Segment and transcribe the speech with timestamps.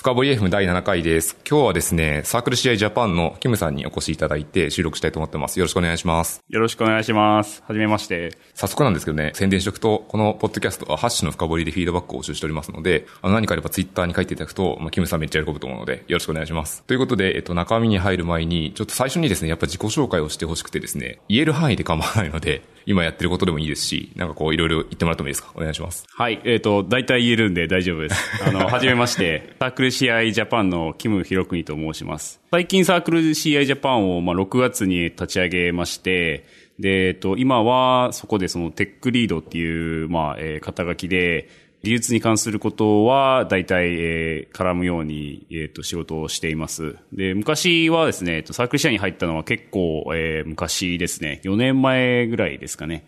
[0.00, 1.36] 深掘り FM 第7回です。
[1.46, 5.58] 今日はですね、サークル試合ジャパンのキムさんにお越しいただいて収録したいと思ってます。
[5.58, 6.42] よろしくお願いします。
[6.48, 7.62] よろしくお願いします。
[7.66, 8.30] はじめまして。
[8.54, 16.82] 早速なんですけどね、宣伝しておくと、このポッドキャストはハッシュの深掘りでフィードバックを募集しておりますので、あの何かあればツイッターに書いていただくと、まあ、キムさんめっちゃ喜ぶと思うので、よろしくお願いします。
[16.84, 25.52] ということで、えっと、中身に入る前に、ちょっと最初にですね、やっぱ自己紹介をしてほしくてですね、言える範囲で構わないので、今やってることでもいいですし、なんかこう、いろいろ言ってもらってもいいですか？
[25.54, 26.06] お願いします。
[26.10, 26.40] はい。
[26.44, 28.44] えっ、と、大体言えるんで大丈夫です。
[28.46, 29.54] あの、 はじめまして。
[29.58, 32.40] サークル CI ジャパンのキムヒロクニと申します。
[32.50, 36.44] 最近サークル CI ジャパンを、まあ、6月に立ち上げまして、
[36.78, 41.48] で、えっ、と、今はそこでそのテックリードっていう、まあ、えー肩書きで、
[41.82, 46.96] 技術に関することは大体、えー絡むように、えっ、と、仕事をしています。
[47.12, 51.40] で、昔はですね、サークル社に入ったのは結構、えー昔ですね。
[51.44, 53.06] 4年前ぐらいですかね。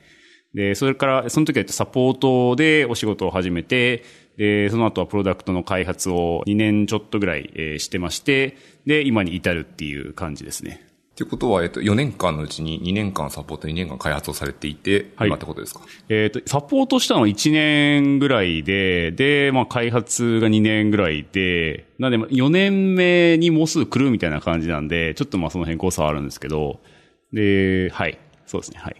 [0.54, 4.04] で、それから、その時はサポートでお仕事を始めて、
[4.38, 10.91] で、その後はプロダクトの開発を2年ちょっとぐらい、えーしてまして、で、今に至るっていう感じですね。
[11.14, 15.82] ということは、えっと、4年間のうちに2年間サポート、2年間開発をされていて、はい今ってことですか？
[16.08, 26.80] えっ、と、サポートしたのは1年ぐらいで、で、まあ、開発が2年ぐらいで、なんで、まあ4年目にもうすぐ来るみたいな感じなんで、ちょっとまあ、その辺誤差はあるんですけど、
[27.32, 28.18] で、はい。
[28.46, 28.96] そうですね、はい。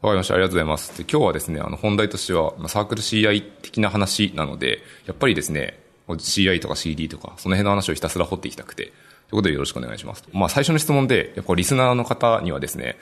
[0.00, 0.34] わかりました。
[0.34, 0.98] ありがとうございます。
[0.98, 8.92] で今日はですね、あの、本題としては、まあサークル CI 的な話なので、やっぱりですね、CI とか CD とか、その辺の話をひたすら掘っていきたくて、
[9.32, 10.22] ということでよろしくお願いします。
[10.32, 12.96] まあ、最初の質問で、やっぱリスナーの方にはですね、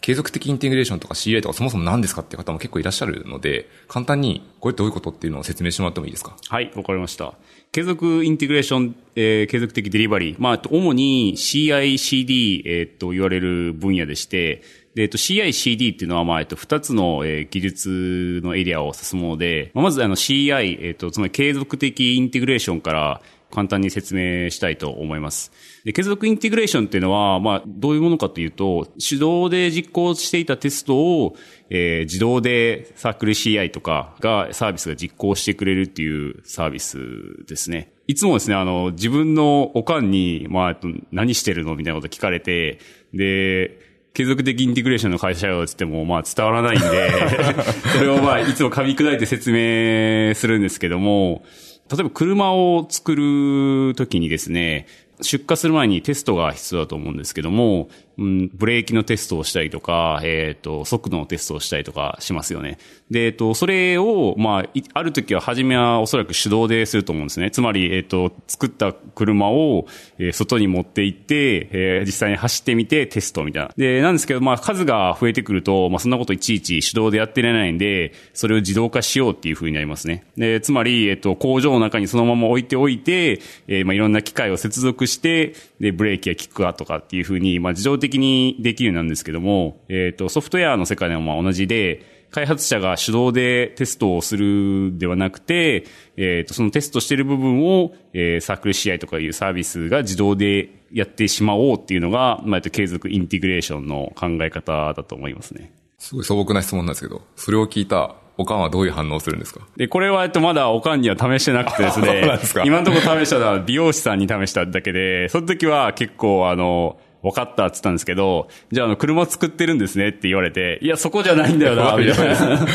[0.00, 6.36] 継続的インテグレーションとか CI とかそもそも何ですかっていう方も結構いらっしゃるので、簡単に、これどういうことっていうのを説明してもらってもいいですか？
[6.48, 7.34] はい、わかりました。
[7.72, 10.36] 継続インテグレーション、えー継続的デリバリー。
[10.38, 14.62] まあ、主に CI、CD、えーっと言われる分野でして、
[14.96, 25.52] で、えっと CI、CD っていうのは、まあ、えっと、二つの、えー技術のエリアを指すもので、まあまずあの CI、えっと、つまり継続的インテグレーションから簡単に説明したいと思います。
[25.84, 31.36] で、継続インテグレーションっていうのは、まあ、どういうものかというと、手動で実行していたテストを、
[31.70, 36.98] えー自動でサークル CI とかが、サービスが実行してくれるっていうサービス
[37.46, 37.92] ですね。
[38.06, 42.78] いつもですね、あの、自分のおかんに、まあ、えっと何してるのみたいなこと聞かれて、
[43.12, 46.86] で、継続的インテグレーションの会社よって言っても、まあ伝わらないんで、
[47.98, 51.44] それをまあいつも噛み砕いて説明するんですけども、
[51.90, 54.86] 例えば車を作るときにですね、
[55.22, 57.88] 出荷する前にテストが必要だと思うんですけども、
[58.18, 62.78] うん、ブレーキのテストをしたりとか、えっ、と、速度のテストをしたりとかしますよね。
[63.10, 67.50] で、えっ、と、それを、まあ、ある時は、初めはおそらく手動ですると思うんですね。
[67.50, 69.86] つまり、えっ、と、作った車を、
[70.18, 73.74] え外に持って行って、え実際に走ってみてテストみたいな。
[73.76, 80.24] で、なんですけど、まあ、数が増えてくると、まあ、そんなこといちいち手動でやってられないんで、それを自動化しようっていう風になりますね。
[80.38, 95.84] で、つまり、えっ、と、工場の中にそのまま置いておいて、えまあ、いろんな機械を接続して、で、ブレーキやキックアとかっていう風に、まあ、自動的にできるようになるんですけども、えっ、と、ソフトウェアの世界でもまあ同じで、開発者が手動でテストをするではなくて、
[96.16, 105.72] えっ、と、そのテストしている部分を、えーサークル CI とかいうサービスが自動でやってしまおうっていうのが、まあ、えっと継続インテグレーションの考え方だと思いますね。
[105.98, 109.66] すごい素朴な質問なんですけど、それを聞いたおかんはどういう反応をするんですか？
[109.76, 116.98] で、これは、えっと、まだおかんには試してなくてです そうねなんですか、今のところ試したのは美容師さんに試しただけで、その時は結構、あの、
[117.30, 122.66] 分かったって言ったんですけど、じゃあ、あの、車作ってるんですねって言われて、 いや、そこじゃないんだよな、みたいな。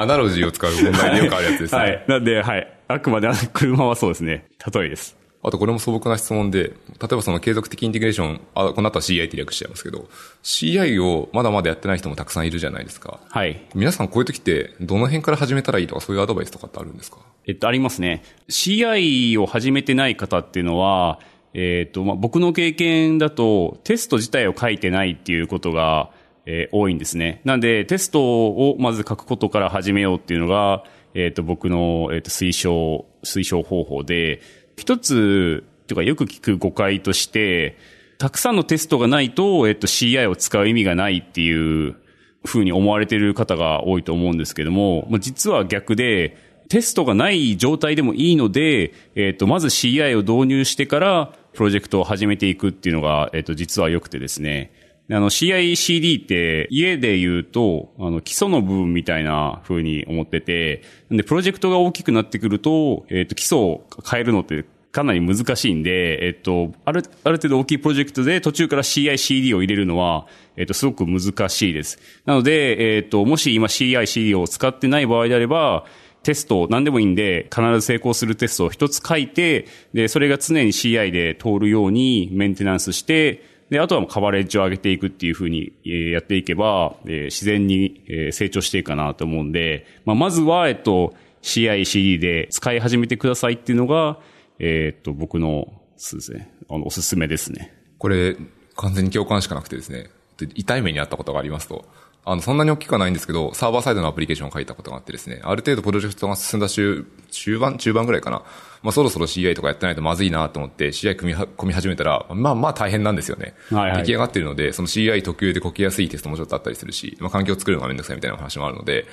[0.00, 1.78] アナロジーを使う問題でよくあるやつですね。
[1.80, 2.04] はい。
[2.06, 2.72] なんで、はい。
[2.88, 4.46] あくまで車はそうですね。
[4.72, 5.16] 例えです。
[5.42, 6.72] あとこれも素朴な質問で、例
[7.12, 10.08] えばその継続的インテグレーション、あ、この後は CI って略しちゃいますけど、
[10.42, 13.20] CI をまだまだやってない人もたくさんいるじゃないですか。
[13.28, 13.60] はい。
[13.74, 17.18] 皆さんこういう時って、どの辺から始めたらいいとかそういうアドバイスとかってあるんですか？
[17.46, 18.24] えっと、ありますね。
[18.48, 21.20] CI を始めてない方っていうのは、
[21.58, 26.10] えっと、まあ、僕の経験だと、テスト自体を書いてないっていうことが、
[26.44, 27.40] えー多いんですね。
[27.44, 30.84] なんで、テストをまず書くことから始めようっていうのが、
[31.14, 34.42] えっと、僕の、えっと、推奨、推奨方法で、
[34.76, 37.78] 一つ、というかよく聞く誤解として、
[38.18, 41.96] たくさんのテストがないと、えっと、CI を使う意味がないっていう
[42.44, 46.36] ふうに思われている方が多いと思うんですけども、まあ実は逆で、
[46.68, 54.72] テストがない状態でもいいので、えっ、と、まず CI を導入してから、プロジェクトを始めていくっていうのが、えっ、と、実は良くてですね。
[55.10, 64.64] あの、CI/CD って家で言うと、あの、基礎の部分みたいな風に思ってて、で、プロジェクトが大きくなってくると、えっ、と、基礎を変えるのって
[64.96, 70.26] かなり難しいんで、えっと、ある、ある程度大きいプロジェクトで途中から CI、CD を入れるのは、
[70.56, 71.98] えっと、すごく難しいです。
[72.24, 75.84] なので、えっと、もし今 CI、CD を使ってない場合であれば、
[76.26, 94.18] テスト、何でもいいんで、必ず成功するテストを一つ書いて、で、それが常に CI で通るようにメンテナンスして、で、あとはもうカバレッジを上げていくっていうふうに、え、やっていけば、えー、自然に、え、成長していくかなと思うんで、まあ、まずは、えっと、CI、CD で使い始めてくださいっていうのが、
[94.58, 97.72] えー、っと、僕の、そうですね、あの、おすすめですね。
[97.98, 98.36] これ、
[98.74, 100.10] 完全に共感しかなくてですね、
[100.56, 101.86] 痛い目にあったことがありますと、
[102.28, 108.42] あの、そんなに大きくはないんですけど、サーバーサイドのアプリケーションを書いたことがあってですね、ある程度プロジェクトが進んだ中、中盤、中盤ぐらいかな。
[108.82, 113.54] まあそろそろ CI とかやってないとまずいなと思って CI 組み込み始めたら、まあまあ大変なんですよね。
[113.70, 119.06] はいはい、出来上がってるので、その CI 特有でこけやすいテストもちょっとあったりするし、まあ環境を作るのがめんどくさいみたいな話もあるので、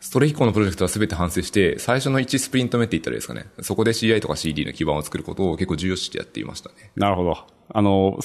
[0.00, 3.46] それ以降のプロジェクトは全て反省して、最初の1スプリント目って言ったらいいですかね。
[3.62, 6.90] そこで CI とか CD の基盤を作ることを結構重要視してやっていましたね。
[6.96, 7.55] なるほど。
[7.68, 8.18] あの、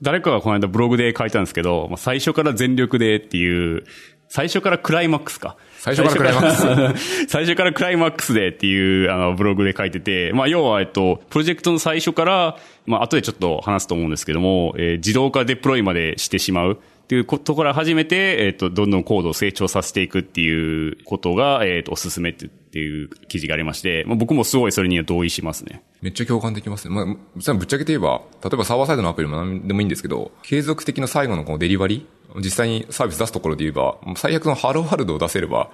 [0.00, 3.84] 誰かがこの間ブログで書いたんですけど、最初から全力でっていう、
[4.28, 5.56] 最初からクライマックスか。
[5.78, 12.56] 最初からクライマックス 最初からクライマックスでっていう、あの、ブログで書いてて、まあ、要は、えっと、プロジェクトの最初から、
[12.86, 16.78] まあ、後でちょっと話すと思うんですけども、えー、自動化デプロイまでしてしまう。
[17.12, 22.46] っていうことから始めて、えっ、と、どんどんコードを成長させていくっていうことが、えっ、と、おすすめって
[22.78, 25.82] いう記事がありまして、まあ、僕もすごいそれには同意しますね。
[26.00, 26.94] めっちゃ共感できますね。
[26.94, 35.70] まあ、ぶっちゃけて言えば、例えばサーバーサイドのアプリも何でもいいんですけど、継続的な最後のこのデリバリー、実際にサービス出すところで言えば、最悪のハローワールドを出せれば、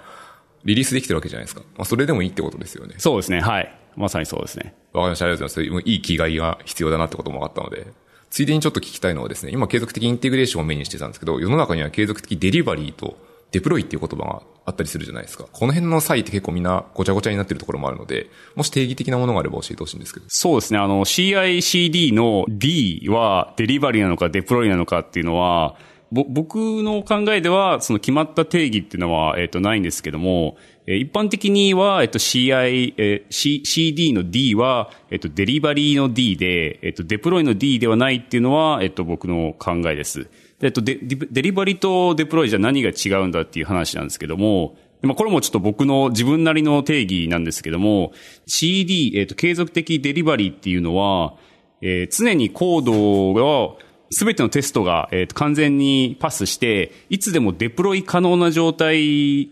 [0.65, 1.61] リリースできてるわけじゃないですか。
[1.77, 2.95] まあ、それでもいいってことですよね。
[2.97, 3.39] そうですね。
[3.39, 3.73] はい。
[3.95, 4.75] まさにそうですね。
[4.91, 5.25] わかりました。
[5.25, 5.89] ありがとうございます。
[5.89, 7.87] いい気概が必要だなってことも分かったので。
[8.29, 13.17] ついでにちょっと聞きたいのはですね、今継続的インテグレーションをメインにしてたんですけど、世の中には継続的デリバリーと
[13.51, 15.45] デプロイっていう言葉があったりするじゃないですか。
[15.51, 20.25] この辺の際って結構みんなごちゃごちゃになってるところもあるので、もし定義的なものがあれば教えてほしいんですけど。
[20.29, 20.79] そうですね。
[20.79, 25.75] あの、CICD の D はデリバリーなのかデプロイなのかっていうのは、
[26.11, 30.57] ぼ僕の考えでは、その決まった定義っていうのは、えっ、ー、と、ないんですけども、
[30.91, 40.27] え一般的には、えっ、と、CI、えー、C、CD の D は、えっ、と、デリバリーの D で、えっ、と、デプロイの D ではないっていうのは、えっ、と、僕の考えです。
[40.61, 48.11] えっとデ、デリバリーとデプロイじゃ何が違うんだっていう話なんですけども、まあ、これもちょっと僕の自分なりの定義なんですけども、
[48.47, 51.35] CD、えっ、と、継続的デリバリーっていうのは、
[51.81, 53.33] えー、常にコード
[53.69, 53.75] が、
[54.11, 59.51] すべてのテストが、えー、完全にパスして、いつでもデプロイ可能な状態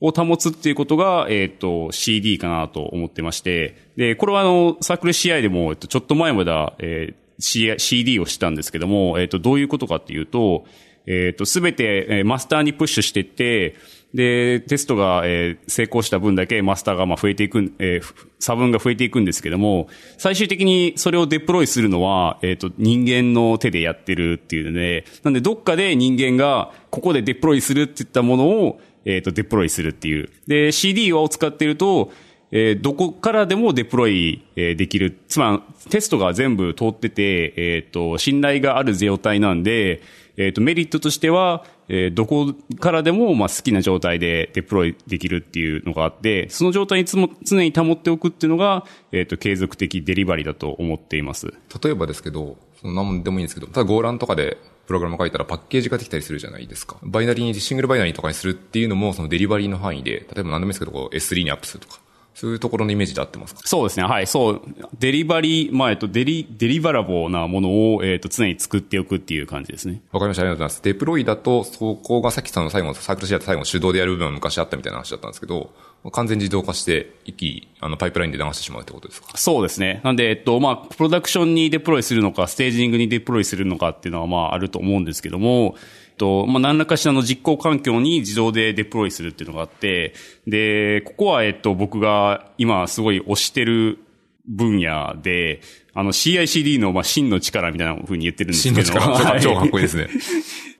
[0.00, 10.64] を保つっていうことが、えっ、ー、と、CD かなと思ってまして、で、これはあの、サークル CI でも、えっと、ちょっと前までは、えー、CD をしたんですけども、えっ、ー、と、どういうことかっていうと、
[11.06, 13.76] えっ、と、すべて、えマスターにプッシュしてって、
[14.16, 30.28] で、テストが、えー、成功した分だけマスターがまあ増えていく、えー、差分が増えていくんですけども、最終的にそれをデプロイするのは、えっ、ー、と、人間の手でやってるっていうので、なんでどっかで人間がここでデプロイするって言ったものを、えっ、と、デプロイするっていう。
[30.46, 32.12] で、CD を使ってると、
[32.50, 35.18] えー、どこからでもデプロイ、えー、できる。
[35.28, 40.02] つまり、テストが全部通ってて、えっ、と、信頼がある状態なんで、
[40.36, 51.52] えっ、と、メリットとしては、えー、どこからでも、まあ、好きな状態でデプロイできるっていうのがあって、その状態につも常に保っておくっていうのが、えっ、ー、と、継続的デリバリーだと思っています。
[51.82, 56.96] 例えばですけど、その何でもいいんですけど、ただゴーランとかでプログラム書いたらパッケージができたりするじゃないですか。
[57.02, 62.00] バイナリーに、シングルバイナリーとかにするっていうのも、そのデリバリーの範囲で、例えば何でもいいですけど、こう S3 にアップするとか。
[62.34, 63.62] そういうところのイメージで合ってますか？
[63.64, 64.04] そうですね。
[64.04, 64.26] はい。
[64.26, 64.62] そう。
[64.98, 70.02] デリバリー、まあ、えっと、デリ、 deliverable なものを、えっと、常に作っておくっていう感じですね。
[70.12, 70.42] わかりました。
[70.42, 70.82] ありがとうございます。
[70.82, 75.72] デプロイだと、そこがさっきさんの最後の CircleCI 最後の手動でやる部分は昔あったみたいな話だったんですけど、
[76.12, 79.36] 完全自動化して、一気あの、パイプラインで流してしまうってことですか？
[79.36, 80.00] そうですね。
[80.04, 85.74] なんで、えっと、まあ、プロダクションにデプロイするのか、ステージングにデプロイするのかっていうのは、まあ、あると思うんですけども、
[86.16, 90.14] と、まあ、何らかしらの実行環境に自動でデプロイするっていうのがあって、
[90.46, 93.98] で、ここは、えっと、僕が今すごい推してる
[94.46, 95.60] 分野で、
[95.92, 98.82] あの CICD の、まあ、真の力みたいな風に言ってるんですけど。
[98.82, 99.40] 真の力。
[99.40, 100.08] 超かっこいいですね。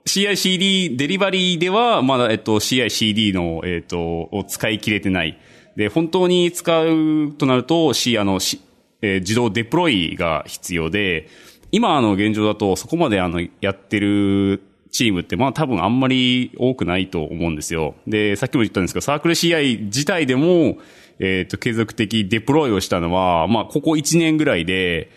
[0.07, 5.37] CICD デリバリーでは、まだ、えっと、CICD の、えっと、を使い切れてない。
[5.75, 8.61] で、本当に使うとなると、C、あの、C、
[9.01, 11.27] えー、自動デプロイが必要で、
[11.71, 17.95] 今あの現状だとそこまであの、やってるチームって、まあ多分あんまり多くないと思うんですよ。
[18.07, 20.77] で、さっきも言ったんですけど、サークル CI 自体でも、
[21.19, 25.11] えっ、ー、と、継続的デプロイをしたのは、まあここ1年ぐらいで、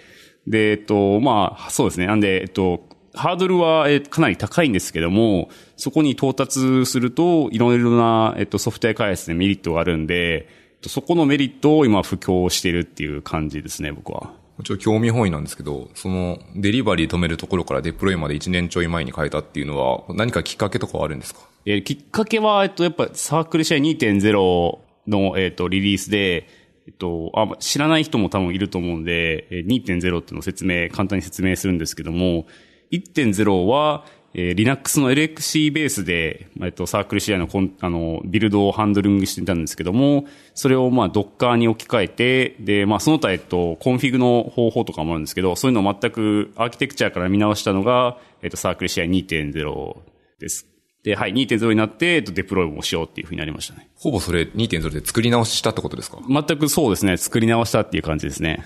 [0.46, 2.06] で、えっと、まあ、そうですね。
[2.06, 10.48] なんで、えっと、ハードルは、えかなり高いんですけども、そこに到達すると、いろいろな、えっと、ソフトウェア開発でメリットがあるんで、
[10.86, 14.32] そこのメリットを今、布教してるっていう感じですね、僕は。
[14.62, 21.40] ちょっと興味本位なんですけど、そのデリバリー止めるところからデプロイまで1年ちょい前に変えたっていうのは、何かきっかけとかはあるんですか？
[21.66, 26.46] えきっかけは、えっと、やっぱ CircleCI 2.0の、えっ、と、リリースで、
[26.86, 32.46] えっと、あ、知らない人も多分いると思うんで、2.0っていうのを説明、簡単に説明するんですけども、
[32.92, 49.96] 1.0は、えー、Linux の LXC ベースで、えっと、 CircleCI のコン、あの、ビルドをハンドリングしてたんですけども、それをまあ Docker に置き換えて、で、まあその他、えっと、コンフィグの方法とかもあるんですけど、そういうのを全くアーキテクチャから見直したのが、えっと、 CircleCI 2.0
[50.38, 50.66] です。
[51.02, 53.88] で、はい、2.0になって、えっと、デプロイもしようっていうふうになりましたね。
[53.96, 56.18] ほぼそれ2.0で作り直ししたってことですか？
[56.28, 57.16] 全くそうですね。
[57.16, 58.62] 作り直したっていう感じですね。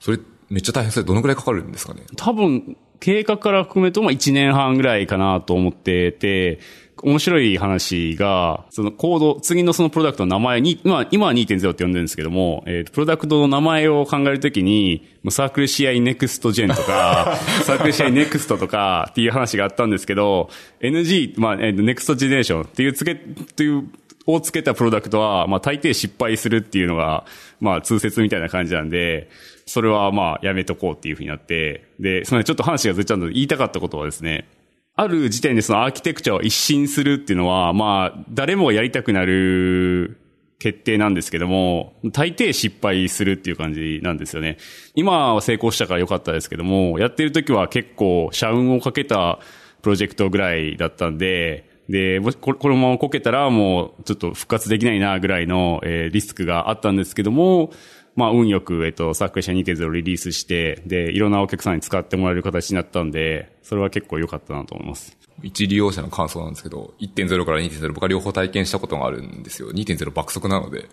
[0.00, 2.00] それ、めっちゃ大変それどのくらいかかるんですかね？
[2.16, 6.60] 多分、計画から含めると、まあ1年半ぐらいかなと思ってて、
[7.02, 23.84] 面白い話が、そのコード、次のそのプロダクトの名前に、まあ今は2.0って呼んでるんですけども、えっ、ー、と、プロダクトの名前を考えるときに、サークル CI Next Gen とか、サークル CI Next とか っていう話があったんですけど、NG、まあ、えー、Next Generation っていうつけ、という、
[24.26, 27.24] をつけたプロダクトは、まあ大抵失敗するっていうのが、
[27.60, 29.30] まあ通説みたいな感じなんで、
[29.70, 34.48] それはまあやめとこうっていうふうになって、で、そのちょっと話がずれちゃうので言いたかったことはですね、
[34.96, 40.18] ある時点でそのアーキテクチャを一新するっていうのは、まあ、誰もがやりたくなる
[40.58, 44.58] 決定なんですけども、大抵失敗するっていう感じなんですよね。
[44.96, 49.38] 今は成功したから良かったですけども、やってる時は結構社運をかけた
[49.82, 55.80] プロジェクトぐらいだったんで、で、このままこけたらもうちょっと復活できないなぐらいの、
[56.12, 57.72] リスクがあったんですけども、
[58.16, 65.16] まあ、運よく、えっと、サークル社2.0をリリースして、で、いろんなお客さんに使ってもらえる形になったんで、それは結構良かったなと思います。
[65.42, 69.70] 一利用者の感想なんですけど、1.0から2.0僕は両方体験したことがあるんですよ。
[69.70, 70.88] 2.0爆速なので、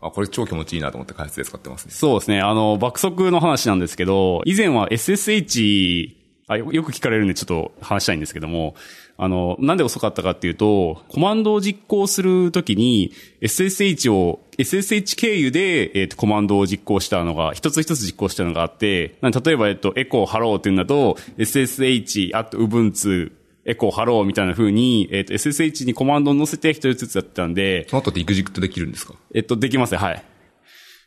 [0.00, 1.92] あ、これ超気持ちいいなと思って開発で使ってますね。
[1.92, 2.40] そうですね。
[2.40, 6.21] あの、爆速の話なんですけど、以前は SSH
[6.52, 8.74] あよく聞かれるんでちょっと話したいんですけども、
[9.18, 23.32] あの、なんで遅かったかっていうと、コマンドを実行するときに SSH を、SSH 経由で、えっ、ー、と、コマンドを実行したのが、一つ一つ実行したのがあって、例えば、えっと、 echo hello っていうんだと、SSH あと Ubuntu
[23.64, 27.86] エコーハローみたいな風に、えっ、ー、と、SSH にコマンドを載せて一人ずつやったんで。
[27.88, 29.14] その後で execute できるんですか？
[29.34, 30.24] えっと、できますね、はい。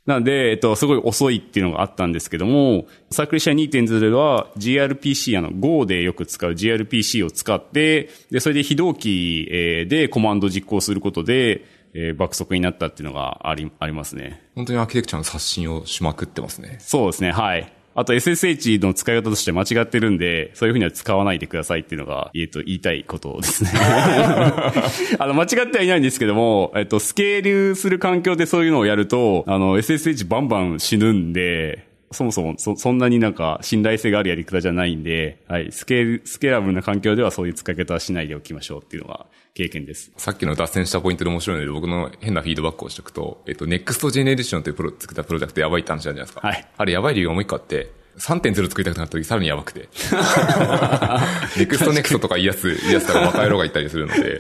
[0.06, 9.48] なので、えっと、すごい遅いっていうのがあったんですけども、サークルシェア2.0では gRPC、あの、Go でよく使う gRPC を使って、で、それで非同期
[9.90, 14.44] でコマンド実行することで、えー、爆速になったっていうのがあり、ありますね。
[14.54, 16.78] 本当にアーキテクチャの刷新をしまくってますね。
[16.82, 17.72] そうですね、はい。
[17.98, 23.70] あと SSH の使い方として間違ってるんで、そういうふうには使わないでくださいっていうのが、えっと、言いたいことですね。
[25.18, 40.12] あの、間違ってはいないんですけども、えっと、スケールする環境でそういうのをやると、あの、SSH バンバン死ぬんで、そもそもそ、そんなになんか信頼性があるやり方じゃないんで、はい、スケール、スケーラブルな環境ではそういう使い方はしないでおきましょうっていうのが経験です。
[40.18, 46.42] さっきの脱線したポイントで面白いので、僕の変なフィードバックをしておくと、えっと、Next Generation というプロ、作ったプロジェクトやばいって話じゃないですか。
[46.48, 46.68] はい。
[46.78, 49.90] あれやばい理由がもう一個あって、3.0作りたくなった時さらにやばくて。
[51.58, 54.40] next next とか言うやつ、 言うやつとか若いのがいたりするので、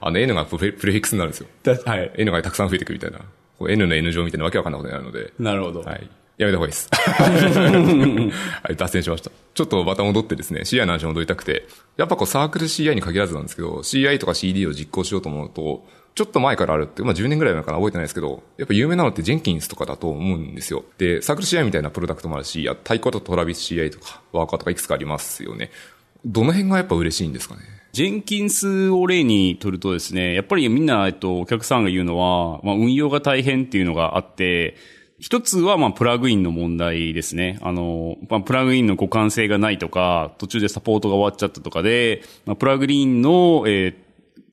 [0.00, 1.46] あの N がプレフィックスになるんですよ。
[1.86, 2.10] はい。
[2.16, 3.20] N がたくさん増えてくるみたいな。
[3.68, 5.32] N の N 乗みたいなわけわかんないことになるので。
[5.38, 5.82] なるほど。
[5.82, 6.08] はい。
[6.40, 6.88] やめた方がいいです。
[8.64, 9.30] はい、脱線しました。
[9.52, 11.66] ちょっとまた戻ってですね、CI の話に戻りたくて、
[11.98, 20.82] やっぱこうサークル CI に限らずなんですけど、CI とか CD を実行しようと思うと、ちょっと前からあるって、まあ10年ぐらい前かな覚えてないですけど、やっぱ有名なのってジェンキンスとかだと思うんですよ。
[20.96, 25.70] で、サークル CI みたいなプロダクトもあるし、太鼓とトラビス CI とか、ワーカーとかいくつかありますよね。
[26.24, 27.60] どの辺がやっぱ嬉しいんですかね？
[27.92, 34.76] ジェンキンスを例にとるとですね、やっぱりみんな、えっと、お客さんが言うのは、まあ、運用が大変っていうのがあって、
[35.20, 37.58] 一つは、まあ、プラグインの問題ですね。
[37.60, 43.94] あの、まあ、プラグインの互換性がないとか、途中でサポートが終わっちゃったとかで、まあ、プラグインの、えー、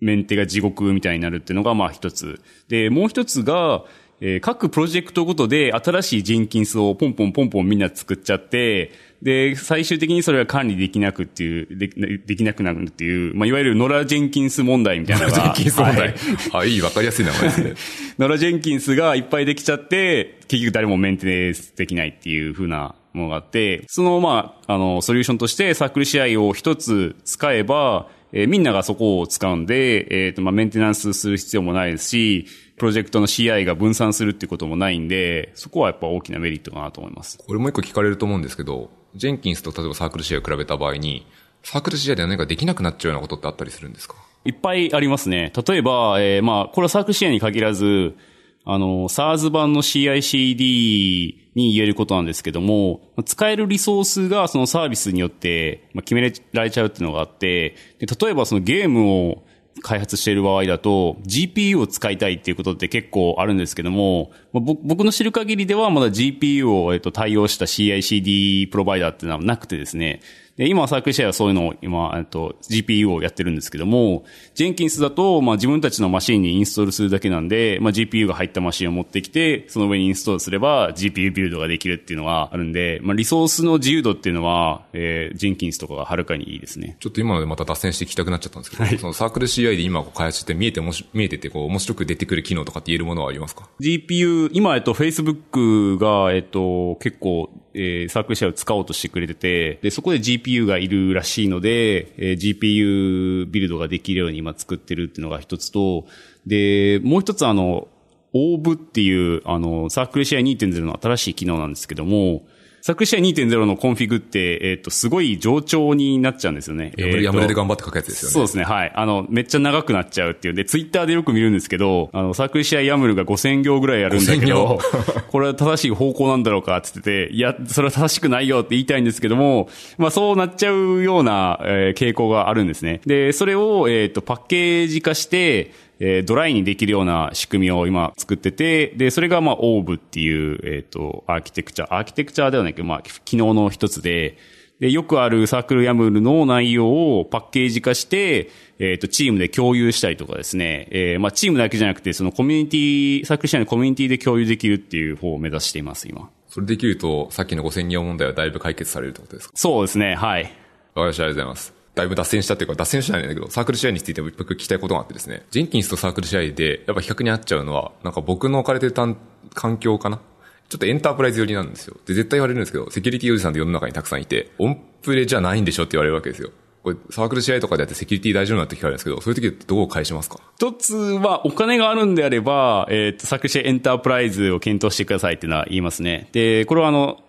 [0.01, 2.41] メンテが地獄みたいになるっていうのが、まあ一つ。
[2.67, 3.85] で、もう一つが、
[4.19, 15.37] えー、各プロジェクトごとで新しいジンキンスをポンポンポンポンみんな作っちゃって、で、最終的にそれが管理できなくっていう、でできなくなるっていう、まあ、いわゆるノラ・ジェンキンス問題みたいなのが。
[15.37, 16.15] ノラ・ジェンキンス問題。
[16.51, 17.73] はい、 いい、わかりやすい名前ですね。
[18.19, 32.45] ノラ・ジェンキンスがいっぱいできちゃって、結局誰もメンテできないっていうふうなものがあって、その、まあ、あの、ソリューションとしてサークル試合を一つ使えば、えー、みんながそこを使うんで、えっ、ー、と、まあ、メンテナンスする必要もないですし、
[32.77, 37.37] プロジェクトの CI が分散するっていうこともないんで、そこはやっぱ大きなメリットかなと思います。
[37.37, 41.25] これもう一個聞かれると思うんですけど、ジェンキンスと例えばサークル CI を比べた場合に、
[41.63, 44.15] サークル CI で何かできなくなっちゃうようなことってあったりするんですか？
[44.45, 45.51] いっぱいありますね。
[45.67, 48.15] 例えば、えー、まあ、これはサークル CI に限らず、
[48.63, 59.43] あの、SARS 版の CICD に言えることなんですけども、使えるリソースがそのサービスによって決められちゃうっていうのがあって、で例えばそのゲームを
[59.81, 70.21] 開発している場合だと、GPU を使いたいっていうことって結構あるんですけども、まあ、僕の知る限りではまだ GPU を、えっと、対応した CI/CD プロバイダーっていうのはなくてですね、
[70.57, 86.97] で、今、サークルシェアはそういうのを、今、えっと、GPU をやってるんですけども、ジェンキンスだと、まあ、自分たちのマシンにインストールするだけなんで、まあ、GPU が入ったマシンを持ってきて、その上にインストールすれば、GPU ビルドができるっていうのはあるんで、まあ、リソースの自由度っていうのは、えー、ジェンキンスとかがはるかにいいですね。
[86.99, 106.05] ちょっと今のでまた脱線して聞きたくなっちゃったんですけど、はい、そのサークル CI で今開発して見えてもし、見えてて、こう、面白く出てくる機能とかって言えるものはありますか ?GPU、今、えっと、Facebook が、えっと、結構、えー、 CircleCI を使おうとしてくれてて、で、そこで GPU がいるらしいので、えー、GPU ビルドができるように今作ってるっていうのが一つと、
[106.47, 107.87] で、もう一つあの、
[108.33, 112.45] Orb っていう、あの、 CircleCI 2.0の新しい機能なんですけども、
[112.87, 116.93] 作詞者2.0のコンフィグって、えっ、ー、と、すごい冗長になっちゃうんですよね。
[116.95, 118.33] やむやむで頑張って書くやつですよね。
[118.33, 118.93] そうですね、はい。
[118.95, 120.53] あの、めっちゃ長くなっちゃうっていう。
[120.53, 124.79] で、ツイッターでよく見るんですけど、あの、 CircleCI YAML が5000行ぐらいあるんだけど、
[125.27, 129.67] これは正しい方向なんだろうかって言ってて、いや、それは正しくないよって言いたいんですけども、
[129.97, 133.01] まあそうなっちゃうような、えー、傾向があるんですね。
[133.05, 144.37] で、それを、えっ、ー、と、パッケージ化して、えー、ドライにできるような仕組みを今作ってて、で、それがまあ、オーブっていう、えっ、ー、と、アーキテクチャ、アーキテクチャではないけど、まあ、機能の一つで、
[144.79, 156.29] で、よくあるサークルヤムルの内容をパッケージ化して、えっ、ー、と、チームで共有したりとかですね、えー、まあ、チームだけじゃなくて、そのコミュニティ、サークル社のコミュニティで共有できるっていう方を目指しています、今。
[156.47, 159.53] それできると、さっきの5000人問題はだいぶ解決されるってことですか？
[159.55, 160.43] そうですね、はい。
[160.43, 160.51] わか
[160.97, 161.76] りました、ありがとうございます。
[161.97, 170.21] だいぶ脱線したっていうか、脱線しないんだけど、サークル試合についても僕聞きたいことがあってですね、ジェンキンスとサークル試合で、やっぱ比較に合っちゃうのは、なんか僕の置かれてる環境かな？
[170.69, 171.97] ちょっとエンタープライズ寄りなんですよ。
[172.05, 176.49] で、絶対言われるんですけど、セキュリティおじさんって世の中にたくさんいて、オンプレじゃないんでしょって言われるわけですよ。
[176.83, 180.39] これ、サークル試合とかでやってセキュリティ大丈夫なって聞かれるんですけど、そういう時ってどう返しますか？
[180.57, 186.27] 一つは、お金があるんであれば、えっ、ー、と、サークル試合エンタープライズを検討してくださいっていうのは言いますね。
[186.33, 187.23] で、これはあの、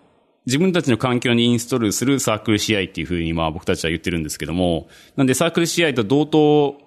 [0.45, 6.77] 自分たちの環境にインストールするサークル CI っていうふうにまあ僕たちは言ってるんですけども、なんでサークル CI と同等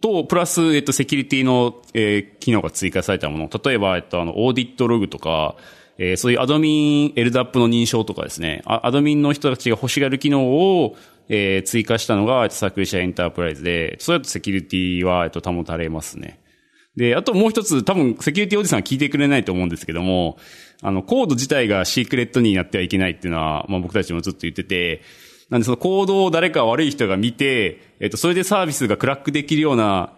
[0.00, 3.50] と、プラス、えっと、セキュリティの、えー、機能が追加されたもの。
[3.64, 5.56] 例えば、えっと、あの、オーディットログとか、
[5.98, 10.96] えー、そういうアドミン LDAP の認証とかですね、アドミンの人たちが欲しがる機能を、
[11.28, 16.40] えー、追加したのが、サークルシェアエンタープライズで、そうやってセキュリティは、えっと、保たれますね。
[16.96, 20.36] で、あともう一つ、多分、セキュリティおじさんは聞いてくれないと思うんですけども、
[20.82, 25.00] あの、コード自体がシークレットになってはいけないっていうのは、まあ僕たちもずっと言ってて、
[25.48, 30.12] なんでそのコードを誰か悪い人が見て、えっと、それでサービスがクラックできるような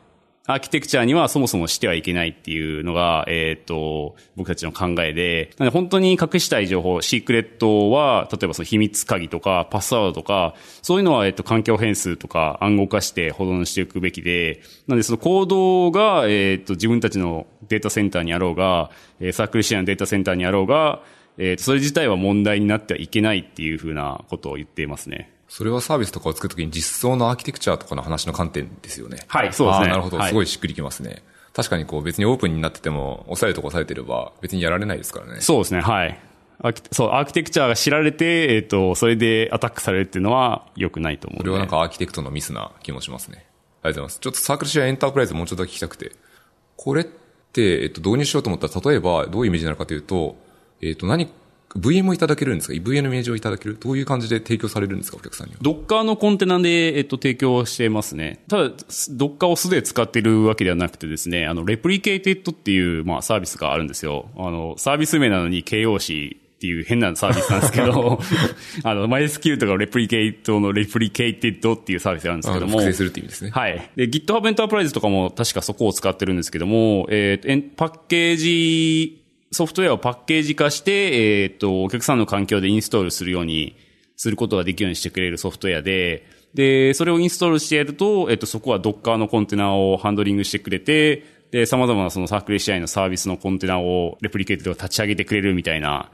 [0.47, 21.01] アーキテクチャにはそもそもしてはいけないっていうのが、えっ、ー、と、僕たちの考えで、なので本当に隠したい情報、シークレットは、例えばその秘密鍵とか、パスワードとか、そういうのは、えっ、ー、と、環境変数とか暗号化して保存していくべきで、なのでそのコードが、えっ、ー、と、自分たちのデータセンターにあろうが、えサークルシェアのデータセンターにあろうが、
[21.39, 25.34] えっ、と、それ自体は問題になってはいけないっていうふうなことを言っていますね。
[25.49, 29.19] それはサービスとかを作るときに実装のアーキテクチャとかの話の観点ですよね。
[29.29, 29.89] はい、そうですね。
[29.89, 30.23] なるほど。
[30.23, 31.11] すごいしっくりきますね。
[31.11, 31.23] はい、
[31.55, 35.41] 確かにこう別にオープンになってても、抑えるとこ抑えてれば別にやられないですからね。
[35.41, 36.19] そうですね、はい。
[36.93, 41.41] そう、アーキテクチャが知られて、えっ、ー、と、それでアタックされるっていうのは良くないと思う、ね。
[41.43, 43.39] これはなんかアーキテクトのミスな気もしますね。
[43.39, 43.49] ありがと
[43.91, 44.19] うございます。
[44.21, 46.13] ちょっとサークルシェアエンタープライズもうちょっとだけ聞きたくて。
[46.77, 50.37] これって、えっと、導入しようと思ったら、例えばどういうイメージなのかというと、
[50.81, 51.31] えっと、何
[51.77, 53.77] VM をいただけるんですか ?VM のイメージをいただける？
[53.79, 55.59] どういう感じで提供されるんですかお客さんには？
[55.63, 58.45] ドッカーのコンテナで、えっと、提供してますね。
[58.49, 58.71] ただ、
[59.11, 64.29] ドッカーをすでに使っているわけではなくてですね、あの、 Replicated っていう、まあ、サービスがあるんですよ。
[64.37, 68.21] あの、サービス名なのに形容詞っていう変なサービスなんですけど、
[68.85, 72.79] あの、MySQL とか replicate の Replicated っていうサービスがあるんですけども。
[72.79, 73.51] 複製するっていう意味ですね。
[73.51, 73.91] はい。
[73.97, 79.24] で、GitHub Enterprise とかも確かそこを使ってるんですけども、えー、パッケージ
[79.55, 83.77] ソフトウェアをパッケージ化して、えっ、と、お客さんの環境でインストールするように、
[84.17, 96.11] することができるようにしてくれるソフトウェアで、で、それをインストールしてやると、えっ、と、そこは Docker のコンテナをハンドリングしてくれて、で、様々なそのサークル CI のサービスのコンテナをレプリケートで立ち上げてくれるみたいな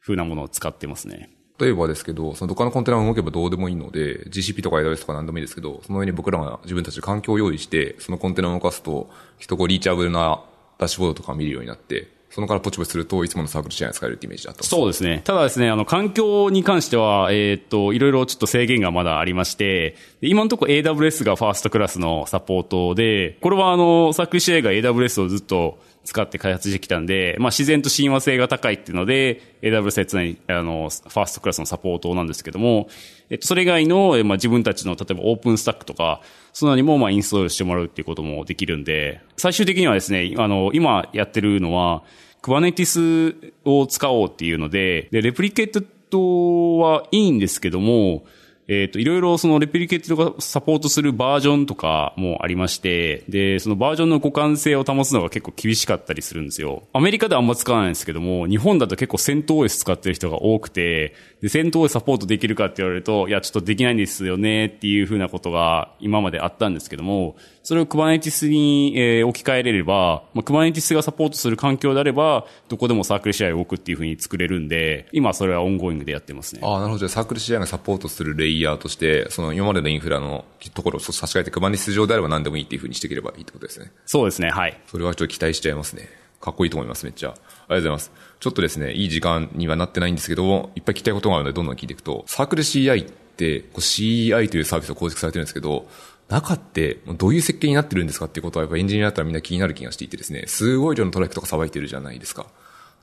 [0.00, 1.30] 風なものを使ってますね。
[1.58, 10.44] 例えばですけど、その Docker のコンテナが動けばどうでもいいので、GCP とか AWS とか何でもいいですけど、その上に僕らが自分たちで環境を用意して、そのコンテナを動かすと、人こうリーチャブルな
[10.78, 15.22] ダッシュボードとか見るようになって、そのからポチポチすると、いつものサークル支援使えるってイメージだったそうですね。
[15.24, 32.88] ただですね、あの、環境に関しては、えー、っと、いろいろちょっと制限がまだありまして、今のところ AWS がファーストクラスのサポートで、これはあの、サークル支援が AWS をずっと使って開発してきたんで、まあ自然と親和性が高いっていうので、AWS は常に、あの、ファーストクラスのサポートなんですけども、
[33.30, 36.22] えっと、それ以外の、まあ自分たちの、例えばオープンスタックとか、
[36.52, 42.04] そのにも、まあインストールしてもらうっていうこともできるんで、最終的にはですね、あの、今やってるのは、
[42.42, 48.24] Kubernetes を使おうっていうので、で、レプリケートはいいんですけども、
[48.70, 56.82] えっ、ー、と、いろいろそのレプリケートがサポートするバージョンとかもありまして、で、そのバージョンの互換性を保つのが結構厳しかったりするんですよ。
[56.92, 67.36] アメリカではあんま使わないんですけども、日本だと結構セント OS 使ってる人が多くて、で、セント OS サポートできるかって言われると、いや、ちょっとできないんですよねっていうふうなことが今まであったんですけども、
[67.68, 76.62] それを Kubernetes に、えー、置き換えれれば、まあ、Kubernetes がサポートする環境であれば、どこでもサークル CI を置くっていうふうに作れるんで、今それは ongoing でやってますね。
[76.64, 77.06] ああ、なるほど。
[77.10, 83.92] サークル CI がサポートするレイヤーとして、その今までのインフラのところを差し替えて Kubernetes 上であれば何でもいいっていうふうにしていければいいってことですね。
[84.06, 84.80] そうですね、はい。
[84.86, 86.08] それはちょっと期待しちゃいますね。
[86.40, 87.28] かっこいいと思います、めっちゃ。
[87.28, 88.12] ありがとうございます。
[88.40, 95.86] ちょっとですね、いい時間にはなってないんですけども、いっぱい聞きたいことがあるので、どんどん聞いていくと、 CircleCI って、CI というサービスを構築されてるんですけど、
[96.28, 102.46] 中ってどういう設計になってるんですかっていうことはやっぱエンジニアだったらみんな気になる気がしていてですね、すごい量のトラックとかさばいてるじゃないですか。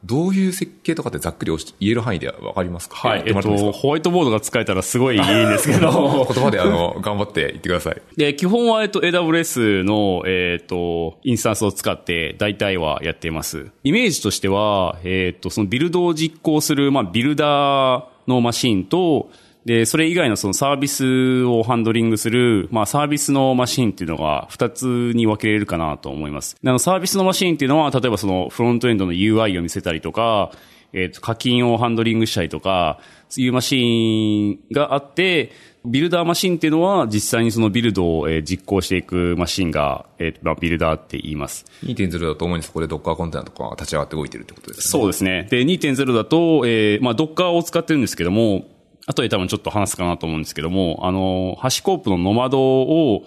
[0.03, 2.95] どういう設計とかってざっくり言える範囲でわかりますか？
[2.95, 3.23] はい。
[3.25, 6.27] えっと、ホワイトボードが使えたらすごいいいんですけど。
[6.31, 8.01] 言葉であの、頑張って言ってください。
[8.15, 13.71] で、基本は、えっと、AWS の、えっと、インスタンスを使って大体はやっています。
[13.83, 19.31] イメージとしては、えっと、そのビルドを実行する、まあ、ビルダーのマシンと、
[19.65, 26.55] で、それ以外のそのサービスをハンドリングする、まあサービスのマシンっていうのが二つに分けれるかなと思います。
[26.63, 30.51] あのサービスのマシンっていうのは、例えばそのフロントエンドの UI を見せたりとか、
[30.93, 35.51] えっ、ー、と、課金をハンドリングしたりとか、そういうマシンがあって、
[35.83, 41.65] ビルダーマシンっていうのは実際にそのビルドを、え実行していくマシンが、えーまあ、ビルダーって言います。
[41.83, 44.83] 2.0だと主にそこで Docker コンテナとかが立ち上がって動いてるってことですね。
[44.83, 45.47] そうですね。
[45.49, 48.65] で、2.0だと、えー、まあ Docker を使ってるんですけども、
[49.07, 53.23] 後で多分ちょっと話すかなと思うんですけども、あの、 HashiCorp のノマドを、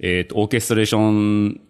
[0.00, 1.60] えっ、ー、と、オーケストレーション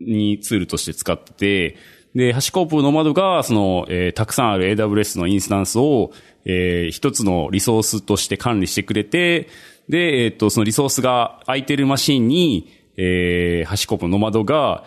[0.00, 1.76] にツールとして使ってて、
[2.14, 6.12] で、 HashiCorp のノマドが、その、えー、たくさんある AWS のインスタンスを、
[6.44, 9.48] えー、一つのリソースとして管理してくれて、
[9.88, 14.84] で、えっ、ー、と、そのリソースが空いてるマシンに、えー、 HashiCorp のノマドが、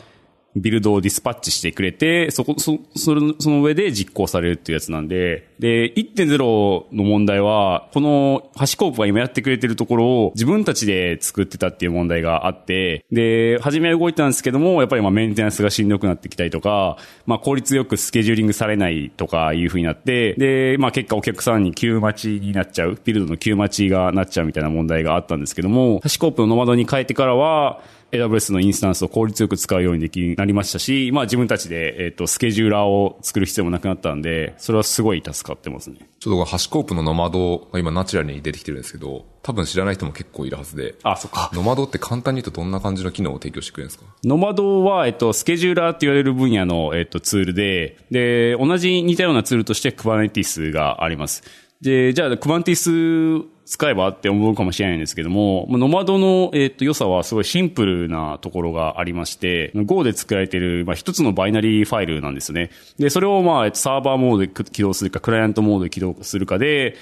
[0.56, 27.82] ビルドをディスパッチしてくれて、そこ、そ、その、その上で実行されるっていうやつなんで、で、1.0の問題は、この、 HashiCorp が今やってくれてるところを自分たちで作ってたっていう問題があって、で、初めは動いたんですけども、やっぱりまあメンテナンスがしんどくなってきたりとか、まあ効率よくスケジューリングされないとかいう風になって、で、まあ結果お客さんに急待ちになっちゃう、ビルドの急待ちがなっちゃうみたいな問題があったんですけども、ハシコープのノマドに変えてからは、
[28.14, 35.98] AWS のインスタンスを効率よく使うようにできなりましたし、まあ自分たちで、えっ、ー、と、スケジューラーを作る必要もなくなったんで、それはすごい助かってますね。
[36.20, 40.96] ちょっとハシコープのノマドが今ナチュラルに出てきてるんですけど、多分知らない人も結構いるはずで。
[41.04, 41.50] あ、そっか。
[41.54, 44.06] ノマドって簡単に言うとどんな感じの機能を提供してくれるんですか？
[44.24, 51.44] ノマドは、えっと、スケジューラーって言われる分野の、えっと、ツールで、で、同じ似たようなツールとして Kubernetes があります。
[51.82, 62.72] で、じゃあ、クバンティス使えばって思うかもしれないんですけども、ノマドの、えっ、と、良さはすごいシンプルなところがありまして、Go で作られている、まあ、一つのバイナリーファイルなんですね。
[63.00, 66.96] で、それを、まあ、サーバーモードで起動するか、クライアントモードで起動するかで、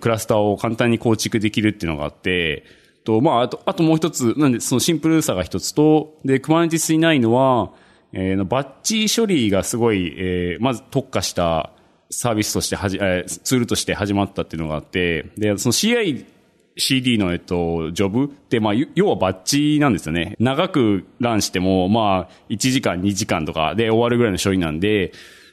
[0.00, 2.64] クラスターを簡単に構築できるっていうのがあって、
[3.04, 7.72] と、まあ、あと、あともう一つ、なんで、そのシンプルさが一つと、で、クバンティスにないのは、
[8.12, 11.70] えー、バッチ処理がすごい、えー、まず特化した
[12.10, 16.24] サービスとしてはじ、えツールとして始まったっていうのがあって、で、その CI、
[16.76, 20.36] CD の、えっと、ジョブって、まあ、要はバッチなんですよね。
[20.38, 25.12] 長くランしても、まあ、1時間、2時間とかで終わるぐらいの処理なんで、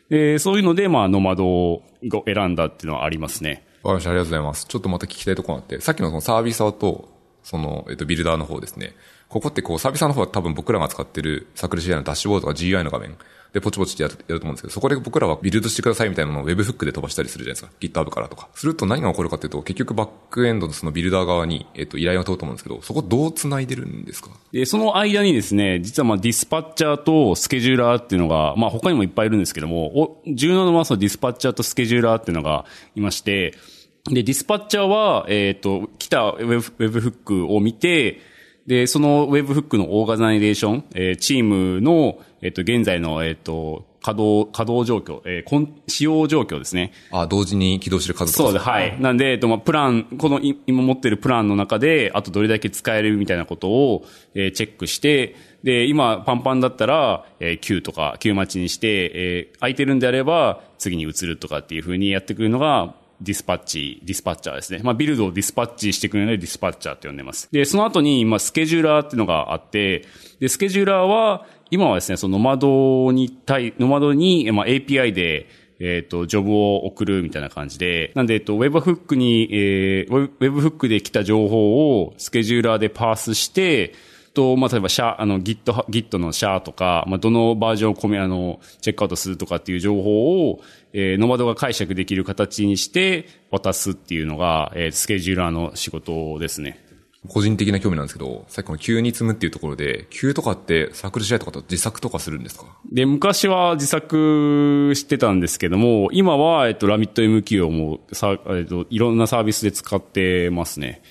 [0.10, 1.84] えー、そういうので、まあ、ノマドを
[2.26, 3.64] 選んだっていうのはありますね。
[3.84, 4.10] わかりました。
[4.10, 4.66] ありがとうございます。
[4.66, 7.10] ちょっとまた聞きたいところがあって、さっきのそのサービサーと、
[7.44, 8.96] その、えっと、ビルダーの方ですね。
[9.30, 13.16] ここってこう、サービサーの方は多分僕らが使ってるサクル CI のダッシュボードとか GUI の画面。
[13.54, 18.02] で、ポチポチってやるやると思うんですけど、そこで僕らはビルドしてくださいみたいなのを Webhook で飛ばしたりするじゃないですか。
[18.02, 18.48] GitHub からとか。
[18.54, 24.30] すると何が起こるかっていうと、結局バックエンドのそのビルダー側に、えっと、依頼が通ると思うんですけど、そこどう繋いでるんですか？
[24.54, 33.58] で、その間にですね、実はまあディスパッチャーとスケジューラーっていうのが、まあ他にもいっぱいいるんですけども、お重要なのはそのディスパッチャーとスケジューラーっていうのがいまして、
[34.06, 38.20] で、ディスパッチャーは、えっ、ー、と、来たウェブ webhook を見て、
[38.68, 46.92] で、その webhook の organization、えー、チームの、えっ、ー、と、現在の、えっ、ー、と、稼働、稼働状況、えー、使用状況ですね。
[47.12, 48.44] あ、同時に起動してる数とか？
[48.46, 49.00] そうです、はい。
[49.00, 64.82] なんで、えっと、まあ、プラン、この今持ってるプランの中で、あとどれだけ使えるみたいなことを、えー、チェックして、で、今、パンパンだったら、えー、Q とか、Q 待ちにして、えー、空いてるんであれば、次に移るとかっていうふうにやってくるのが、ディスパッチ、ディスパッチャーですね。
[64.84, 67.48] まあ、ビルドをディスパッチしてくれるのでディスパッチャーって呼んでます。
[67.52, 70.06] で、その後に、まあ、スケジューラーっていうのがあって、
[70.40, 75.48] で、スケジューラーは、今はですね、そのノマドに対、ノマドに、まあ、API で、
[75.80, 83.94] えっ、ー、と、ジョブを送るみたいな感じで、なんで、えっと、Webhook に、えー、Webhook で来た情報をスケジューラーでパースして、
[84.34, 90.62] と、まあ、例えば、シャあの、Git、Git のシャーとか、まあ、どのバージョンをコミ、あの、チェックアウトするとかっていう情報を、
[90.94, 96.86] えー、ノマドが解釈できる形にして渡すっていうのが、えー、スケジューラーの仕事ですね。
[97.28, 102.66] 個人的な興味なんですけど、さっきの急に積むっていうところで、急とかってサークル試合とかと自作とかするんですか？
[102.92, 111.04] で、昔は自作してたんですけども、今は、えっと、ラミット MQ をもう、さ、えっと、いろんなサービスで使ってますね。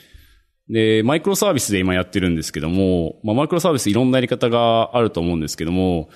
[0.70, 6.09] で、マイクロサービスで今やってるんですけども、まあ、マイクロサービスいろんなやり方があると思うんですけども、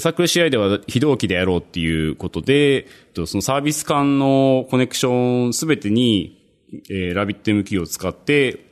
[0.00, 6.42] サークル試合では非同期でやろうっていうことで、そのサービス間のコネクションすべてに、
[6.90, 8.66] えー、ラビット MQ を使って、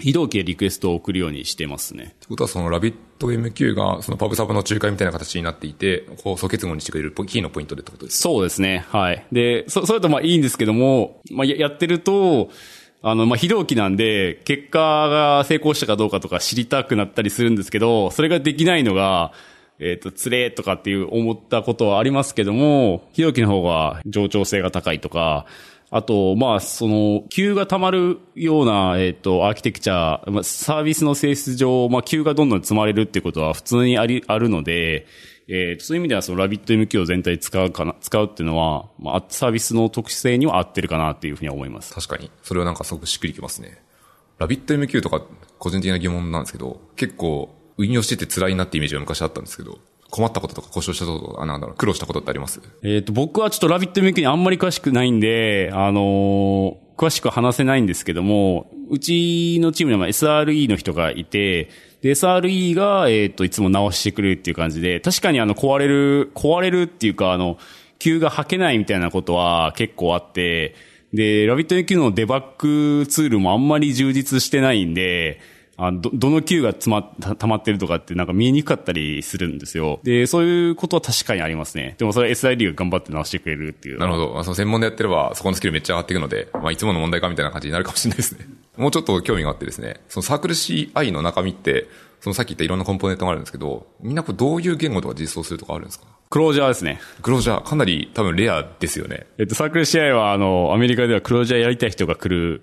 [0.00, 2.14] 非同期でリクエストを送るようにしてますね。
[2.16, 8.22] ってことはそのラビット MQ がそのパブサブの仲介みたいな形になっていて、こう素結合にしてくれるキーのポイントでってことですか？
[8.22, 8.84] そうですね。
[8.88, 9.24] はい。
[9.30, 12.50] で、そ、それとまあいいんですけども、まあやってると、
[13.06, 19.32] あの、まあ、非同期なんで、結果が成功したかどうかとか知りたくなったりするんですけど、それができないのが、
[19.78, 25.44] えっ、ー、と、つれとかっていう思ったことはありますけども、非同期の方が上長性が高いとか、
[25.90, 35.06] あと、まあ、その、急が溜まるような、えっ、ー、と、アーキテクチャ、まあ、サービスの性質上、まあ、急がどんどん積まれるっていうことは普通にあり、あるので、
[35.46, 41.92] えー、そういう意味ではそのラビット MQ を全体使うかな、使うっていうのは、まあ、サービスの特性には合ってるかなっていうふうには思います。
[41.92, 42.30] 確かに。
[42.42, 43.82] それはなんかすごくしっくりきますね。
[44.38, 45.22] ラビット MQ とか、
[45.58, 49.78] 個人的な疑問なんですけど、結構、運用してて辛いなってイメージが昔あったんですけど、
[50.10, 52.60] 困ったこととか故障したこととか、なんだろう、苦労したことってあります？
[52.82, 61.68] えっ、ー、と、僕はちょっとラビット MQ にあんまり詳しくないんで、あのー、詳しく話せないんですけども、うちのチームには SRE の人がいて、
[62.04, 67.56] で、SRE が、えっ、と、いつも直してくれるっていう感じで、確かにあの、壊れる、壊れるっていうか、あの、
[67.98, 70.74] 急が吐けないみたいなことは結構あって、
[71.14, 75.40] で、ラビット MQ のデバッグツールもあんまり充実してないんで、
[75.76, 77.02] あど、どの Q が詰ま、
[77.36, 80.00] 溜まってるとかってなんか見えにくかったりするんですよ。
[80.04, 81.96] で、そういうことは確かにありますね。
[81.98, 83.98] でもそれは SID が頑張って直してくれるっていう。
[83.98, 84.34] なるほど。
[84.34, 88.46] まあ、その専門でやってれば、そこのスキルめっちゃ上がっていくので、まあ、いつもの問題かみたいな感じになるかもしれないですね。
[88.76, 91.86] もうちょっと興味があってですね、そのサークル CI の中身って、
[92.20, 96.06] そのさっき言ったいろんなコンポーネントがあるんですけど、みんなこれどういう言語とか実装するとかあるんですか？
[96.30, 96.98] クロージャーですね。
[97.22, 99.26] クロージャー、かなり多分レアですよね。
[99.38, 102.62] えっと、サークル CI は、あの、アメリカではクロージャーやりたい人が来る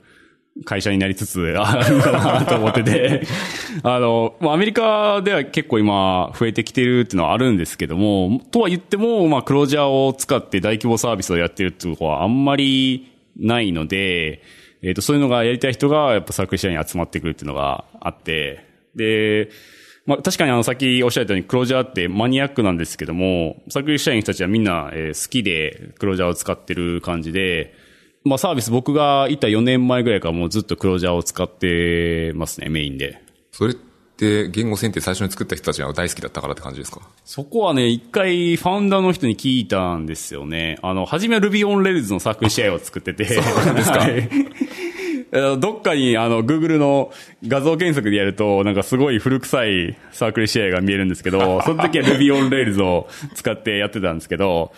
[0.66, 3.22] 会社になりつつあるかなと思ってて。
[3.84, 14.42] あの、アメリカでは結構今増えてきてるっていうのはあるんですけども、とは言っても、まあ、クロージャーを使って大規模サービスをやってるっていうとこはあんまりないので、
[14.84, 19.50] えっ、ー、と、そういうのがやりたい人がやっぱサークル社に集まってくるっていうのがあって、で、
[20.06, 27.74] まあ、確かにあの、さっきおっしゃったようにクロージャーってマニアックなんですけども、サークル社員の人たちはみんな、えー、好きでクロージャーを使ってる感じで、
[28.24, 33.22] まあサービス僕がいた4年前ぐらいからもうずっとクロージャーを使ってますね、メインで。
[33.52, 37.02] それって言語選定最初に作った人たちが大好きだったからって感じですか？
[37.26, 40.78] そこはね、一回ファウンダーの人に聞いたんですよね。
[40.84, 43.26] あの、初めは Ruby on Rails のサークル試合を作ってて。
[43.26, 44.08] そうなんですか、は
[45.56, 47.12] い、どっかにあの、Google の
[47.48, 54.72] 画像検索でやると、なんかすごい古臭いサークル試合が見えるんですけど、その時は Ruby on Rails を使ってやってたんですけど、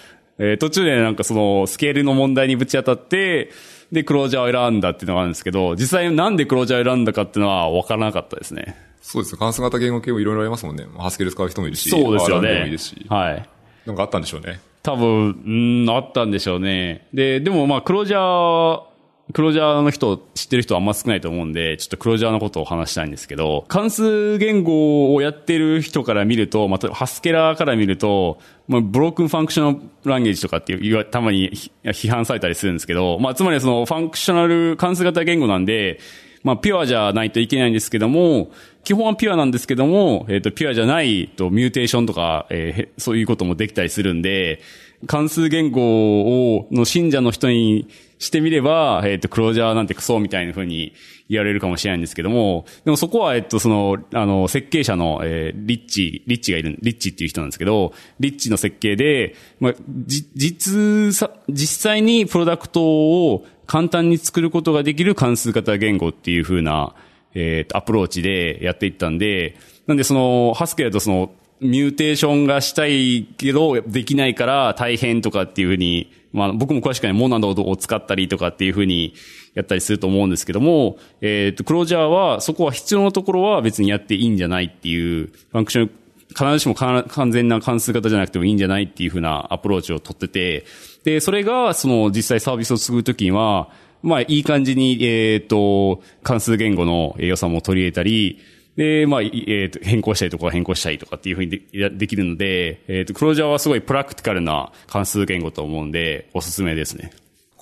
[0.44, 3.50] えー、途中でなんかそのスケールの問題にぶち当たって、
[3.94, 8.76] で、クロージャーを選んだっていうのがあるんですけど、実際なんでクロージャーを選んだかっていうのは分からなかったですね。
[9.02, 10.86] そうです関数型言語系もいろいろありますもんね。
[10.98, 11.90] ハスケル使う人もいるし。
[11.90, 12.60] そうですよね。
[12.60, 13.06] もいいですし。
[13.08, 13.50] はい。
[13.86, 14.60] なんかあったんでしょうね。
[14.82, 15.50] 多分、う
[15.86, 17.08] ん、あったんでしょうね。
[17.14, 18.93] で、でもまあ、クロージャー
[19.32, 31.52] クロージャーの人、知ってる人はあんま少ないと思うんで、ちょっとクロージャーのことを話したいんですけど、関数言語をやってる人から見ると、また、ハスケラーから見ると、まあ、 broken functional language とかっていう、たまに
[31.86, 36.00] 批判されたりするんですけど、まあ、つまりその、 functional 関数型言語なんで、
[36.44, 38.52] まあ、ピュアじゃないといけないんですけども、
[38.84, 44.60] 基本はピュアなんですけども、えっ、ー、と、ピュアじゃないとミューテーションとか、えー、そういうこともできたりするんで、
[45.08, 47.88] 関数言語を、の信者の人に
[48.24, 50.94] してみれば、えっ、と、 Clojure なんてクソみたいな風に
[51.30, 59.74] 言われるかもしれないんですけども、でもそこは、えっと、その、あの、設計者の、えー、 Rich、Rich がいる、 Rich っていう人なんですけど、Rich の設計で、まあ、
[60.06, 66.96] じ、実さ、実際にプロダクトを簡単に作ることができる関数型言語っていう風な、
[67.36, 79.14] えっ、と、アプローチでやっていったんで、なんでその、 Haskell とその、ミューテーションがしたいけど、できないから大変とかっていうふうに、まあ僕も詳しくないモナドを使ったりとかっていうふうに
[79.54, 85.92] やったりすると思うんですけども、えっ、ー、と、 Clojure はそこは必要なところは別にやっていいんじゃないっていう、ファンクション、
[86.30, 90.66] 必ずしも完全な関数型じゃなくてもいいんじゃないっていうふうなアプローチを取ってて、
[91.04, 93.70] で、それがその実際サービスを作るときには、
[94.02, 98.40] まあいい感じに、えっ、ー、と、関数言語の良さも取り入れたり、
[98.76, 107.12] で、まあ、えっ、ー、と、変更したりとか変更したりとかっていうふうにでできるので、えっ、ー、と、クロージャーはすごいプラクティカルな関数言語と思うんで、おすすめですね。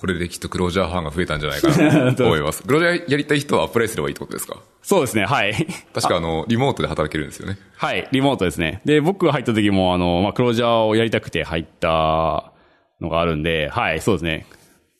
[0.02, 2.64] これできっとクロージャーファンが増えたんじゃないかなと 思います。
[2.64, 4.56] クロージャーやりたい人はアプライすればいいってことですか？
[4.82, 5.54] そうですね、はい。
[5.94, 7.56] 確かあの、 リモートで働けるんですよね。
[7.76, 8.80] はい、リモートですね。
[8.84, 12.52] で、僕が入った時も、あの、まあ、クロージャーをやりたくて入った
[13.00, 14.46] のがあるんで、はい、そうですね。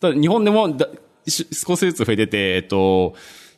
[0.01, 0.89] ただ、日本でもだ
[1.27, 3.15] 少しずつ増えてて、えっと、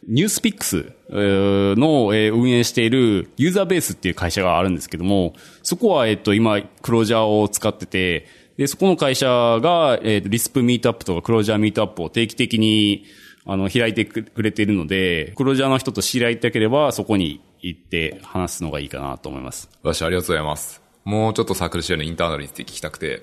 [0.07, 13.05] ニュースピックスの運営しているユーザーベースっていう会社があるんですけども、そこは、えっと、今、クロージャーを使ってて、で、そこの会社が、えっと、リスプミートアップとかクロージャーミートアップを定期的に、
[13.47, 19.69] あの、開いてくれているので、クロージャーの人と知り合いたければ、そこに行って話すのがいいかなと思います。
[19.83, 20.83] 私、ありがとうございます。
[21.05, 23.23] もうちょっとサークル CI のインターナルについて聞きたくて、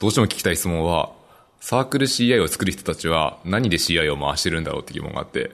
[0.00, 1.12] どうしても聞きたい質問は、
[1.60, 5.52] サークル CI を作る人たちは何で CI を回してるんだろうって疑問があって、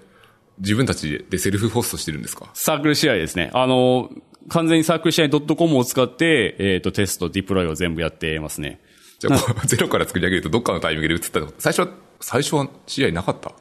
[0.60, 2.50] 自分たちでセルフホストしてるんですか？
[2.54, 3.50] サークル試合ですね。
[3.54, 4.10] あの、
[4.48, 8.80] 完全にサークル試合 .com を使って、えっ、ー、と、テスト、ディプロイを全部やってますね。
[9.18, 11.88] じゃあ、 ゼロから作り上げるとどっかのタイミングで移った最初は、
[12.20, 13.52] 最初は試合なかった？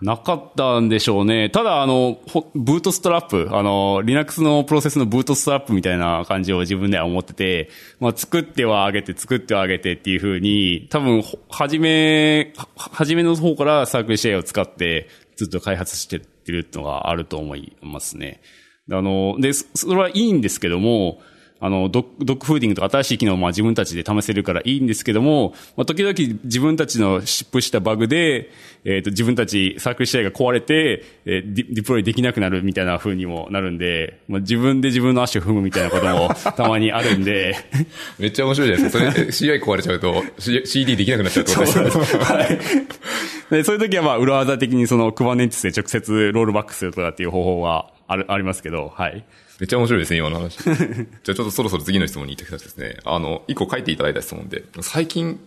[0.00, 1.50] なかったんでしょうね。
[1.50, 2.20] ただ、あの、
[2.54, 15.08] ブートストラップ、あの、Linux のプロセスのブートストラップみたいな感じを自分では思ってて、まあ、作っては上げて、作っては上げてっていうふうに、多分、はじめ、はじめの方からサークル試合を使って、
[15.38, 18.40] ずっと開発してるっていうのがあると思いますね。
[18.90, 21.20] あの、で、それはいいんですけども、
[21.60, 28.50] あの、ドッグフーディングとか新しい機能をまあ自分たちで試せるからいいんですけども、まあ、時々自分たちのシップしたバグで、
[28.84, 37.56] えっ、ー、と、自分たちサークル試合が壊れて、えー、ディプロイできなくなるみたいな風にもなるんで、まあ、自分で自分の足を踏むみたいなことも たまにあるんで。
[38.18, 39.12] めっちゃ面白いじゃないですか。
[39.12, 40.24] それ、CI 壊れちゃうと、
[40.64, 42.24] CD できなくなっちゃうってことですよね。
[42.24, 42.58] はい。
[43.50, 49.24] で、そういう時はまあ、裏技的にその Kubernetes で直接ロールバックするとかっていう方法はある、ありますけど、はい。
[49.60, 50.58] めっちゃ面白いですね、今の話。
[50.62, 50.76] じゃあ
[51.24, 52.98] ちょっとそろそろ次の質問に行ってきたですね。
[53.04, 55.40] あの、一個書いていただいた質問で、最近、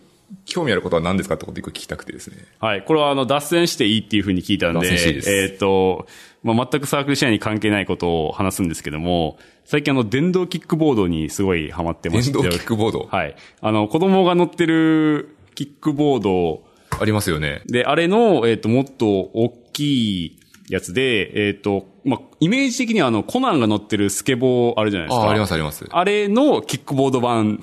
[0.44, 2.36] 興味あることは何ですかってことを一個聞きたくてですね。
[2.58, 2.82] はい。
[2.82, 6.06] これはあの、脱線していいっていうふうに聞いたんで、でえっ、ー、と、
[6.42, 12.32] まあ、全くサークル試合に関係ないことを話すんですけども、最近あの、電動キックボードにすごいハマってまして。
[12.32, 13.08] 電動キックボード？
[13.10, 13.36] はい。
[13.60, 16.64] あの、子供が乗ってるキックボード。
[17.00, 17.62] ありますよね。
[17.66, 20.38] で、あれの、えっ、ー、と、もっと大きい
[20.72, 25.26] やつで、えっ、ー、と、まあ、イメージ的にはあの、コナンが乗ってるスケボーあるじゃないですか。
[25.26, 25.86] あ、ありますあります。
[25.90, 27.62] あれのキックボード版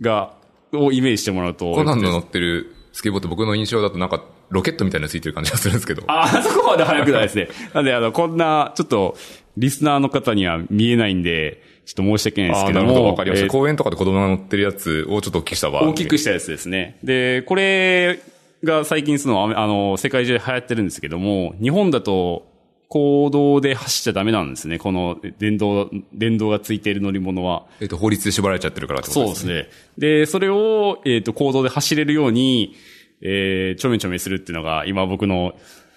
[0.00, 0.34] が、
[0.72, 1.72] をイメージしてもらうと。
[1.72, 6.02] コナンの乗ってるスケボーって僕の印象だとなんか、ロケットみたいなのついてる感じがするんですけど。
[6.08, 7.48] あ、あそこまで速くないですね。
[7.74, 9.16] なんで、あの、こんな、ちょっと、
[9.56, 12.86] リスナーの方には見えないんで、ちょっと申し訳ないですけども。
[12.86, 16.98] なるほど、わかりました、えー、公園とかで子供が乗ってるやつをちょっと大きくした大きくしたやつですね。
[17.04, 18.18] で、これ
[18.64, 22.46] が最近その、あの、世界中で流行ってるんですけども、日本だと、
[22.88, 24.78] 行動で走っちゃダメなんですね。
[24.78, 27.66] この電動、電動がついている乗り物は。
[27.80, 29.52] えっ、と、法律で縛られちゃってるからってことですね。
[29.52, 29.70] そうですね。
[29.98, 32.74] で、それを、えっ、ー、と、行動で走れるように、
[33.20, 35.54] えー、ちょめちょめするっていうのが、今僕の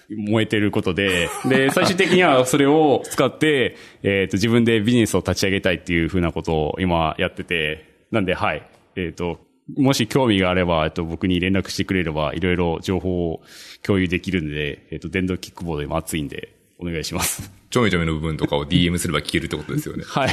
[0.10, 8.63] 燃えてることで、で、 最終的にはそれを使って、えっ、ー、と、自分でビジネスを立ち上げたいっていうふうなことを今やってて、なんで、はい。
[8.97, 9.39] えっ、ー、と、
[9.78, 13.41] もし興味があれば、えっと、僕に連絡してくれれば、いろいろ情報を
[13.84, 17.52] 共有できるんで、えっと、電動キックボード今熱いんで、お願いします。
[17.69, 20.04] ちょめちょめの部分とかを DM すれば聞けるってことですよね。
[20.10, 20.32] はい。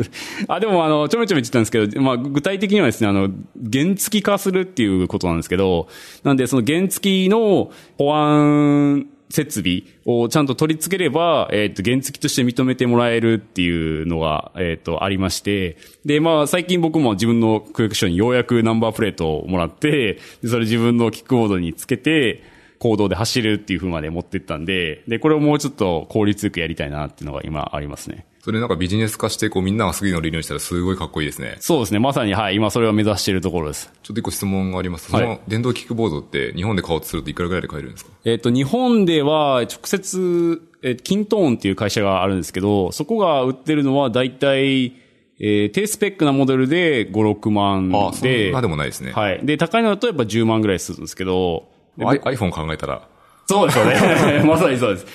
[0.48, 3.30] あ、でもあの、ちょめちょめって言ったんですけど、まあ、具体的にはですね、あの、
[3.70, 5.88] 原付化するっていうことなんですけど、
[6.22, 22.42] なんでその原付の保安設備をちゃんと取り付ければ、えっ、ー、と、原付として認めてもらえるっていうのが、えっ、ー、と、ありまして、で、まあ、最近僕も自分の区役所にようやくナンバープレートをもらって、で、それ自分のキックボードにつけて、
[22.78, 28.24] 行動で走るっていう風まで持ってったんで、で、これをもうちょっと効率よくやりたいなっていうのが今ありますね。
[28.48, 31.58] それなんかビジネス化して、こうみんながすぐに乗れるようにしたらすごいかっこいいですね。
[31.60, 31.98] そうですね。
[31.98, 33.92] まさに、はい、今それを目指しているところです。
[34.02, 35.12] ちょっと一個質問があります。
[35.12, 38.10] はいその電動キックボードって日本で買おうとするといくらぐらいで買えるんですか？
[38.24, 44.94] えっ、と、日本では直接、えーキントーンっていう会社があるんですけど、そこが売ってるのは大体、
[45.40, 49.12] えー低スペックなモデルで5、6万ああ、そんで、なでもないですね。
[49.12, 49.44] はい。
[49.44, 51.68] で、高いのだとやっぱ10万ぐらいするんですけど、
[51.98, 53.06] iPhone 考えたら、
[53.46, 54.42] そうですよね。
[54.48, 55.06] まさにそうです。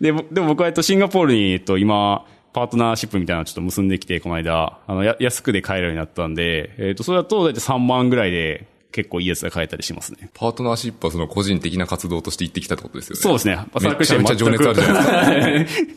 [0.00, 10.30] で、ぼでも僕は、えっと、シンガポールに、えっと、今、パートナーシップみたいなのをちょっと結んできて、この間、あの、や、安くで買えるようになったんで、えっと、それだと大体3万ぐらいで結構いいやつが買えたりしますね。
[10.34, 13.22] パートナーシップはその個人的な活動として行ってきたってことですよね。
[13.22, 13.58] そうですね。
[13.98, 15.90] めちゃめちゃ情熱あるじゃないですか。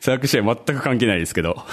[0.00, 1.64] サークル試合全く関係ないですけど。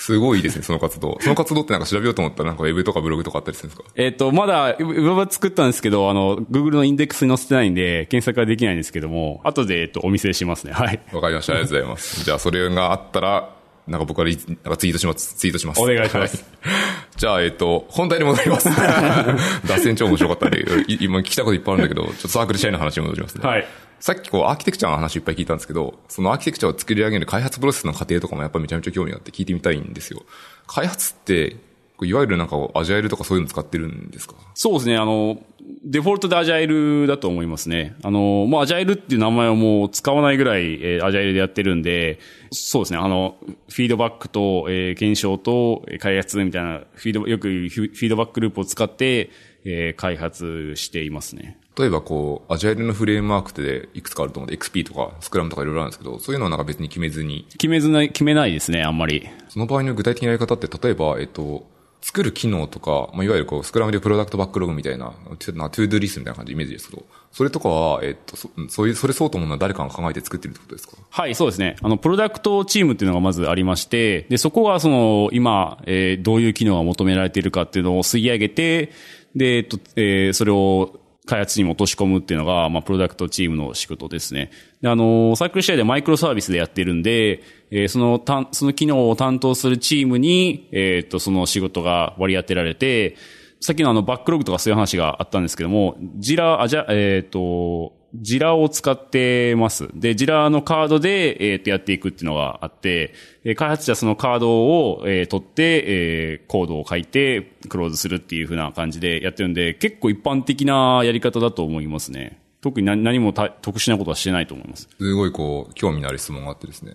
[0.00, 1.18] すごいですね、その活動。
[1.20, 3.88] その活動ってなんか調べようと思ったらなんかウェブとかブログとかあったりするんですか？
[3.96, 10.72] えっと、まだ、ウェブは作ったんですけど、あの、Google のインデックスに載せてないんで、検索はできないんですけども、後で、えっと、お見せしますね。
[10.72, 11.00] はい。
[11.12, 11.52] わかりました。
[11.52, 12.24] ありがとうございます。
[12.24, 13.50] じゃあ、それがあったら、
[13.86, 15.34] なんか僕からいなんかツイートします。
[15.36, 15.80] ツイートします。
[15.82, 16.74] お願いしますはい。
[17.16, 18.68] じゃあ、えっと、本題に戻ります。
[19.66, 23.46] 脱線超面白かったんで、い今聞きたこといっぱいあるんだけど、ちょっとサークル社員の話に戻りますね。
[23.46, 23.66] はい。
[24.00, 30.22] さっきこう、アーキテクチャの話いっぱい聞いたんですけど、そのアーキテクチャを作り上げる開発プロセスの過程とかもやっぱめちゃめちゃ興味があって聞いてみたいんですよ。
[30.66, 31.56] 開発って、
[32.02, 34.34] いわゆるなんかアジャイルとかそういうの使ってるんですか？
[34.54, 35.42] そうですね、あの、
[35.84, 37.94] デフォルトでアジャイルだと思いますね。
[38.02, 42.18] あの、もうアジャイルっていう名前をもう使わないぐらい、えーアジャイルでやってるんで、
[42.52, 43.36] そうですね、あの、
[43.68, 49.28] フィードバックと、えー検証と、開発みたいな、フィード、よくフィフィードバックループを使って、
[49.66, 51.59] えー開発していますね。
[51.78, 59.26] 例えばこう、アジャイルのフレームワークっていくつかあると思うんで、XP とかスクラムとかいろいろあるんですけど、そういうのはなんか別に決めずに、決めずない、決めないですね、あんまり。
[59.48, 61.66] その場合の具体的なやり方って、例えば、えっと、
[62.02, 70.96] 作る機能とか、まあ、いわゆるこう、スクラムでプロダクトバックログみたいな、トゥな ToDo リストみたいな感じでイメージですけど、それとかは、えっと、そそういう、それ相当ものは誰かが考えて作ってるってことですか？
[71.10, 71.76] はい、そうですね。
[71.82, 78.92] あの、プロダクトチームっていうのがまずありまして、で、そこがその、今、えーどういう機能が求められているかっていうのを吸い上げて、
[79.36, 80.98] で、えっと、えーそれを
[81.30, 84.50] 開発にも落とし込むっていうのが、まあ、プロダクトチームの仕事ですね。
[84.82, 93.16] で、あの、サークル試合でマイクロサービスでやってるんで、えーその、たんその機能を担当するチームに、えっと、その仕事が割り当てられて、
[93.60, 99.88] さっきのあの、バックログとかそういう話があったんですけども、ジラ、あ、じゃ、えっ、と、ジラを使ってます。
[99.94, 112.40] で、ジラのカードで、えっ、と、やっていくっていうのがあって、えー開発者そのカードを、えー取って、えーコードを書いて、クローズするっていう風な感じでやってるんで、結構一般的なやり方だと思いますね。
[112.60, 114.88] 特に何何もた特殊なことはしてないと思います。
[114.98, 116.94] すごいこう、興味のある質問があってですね。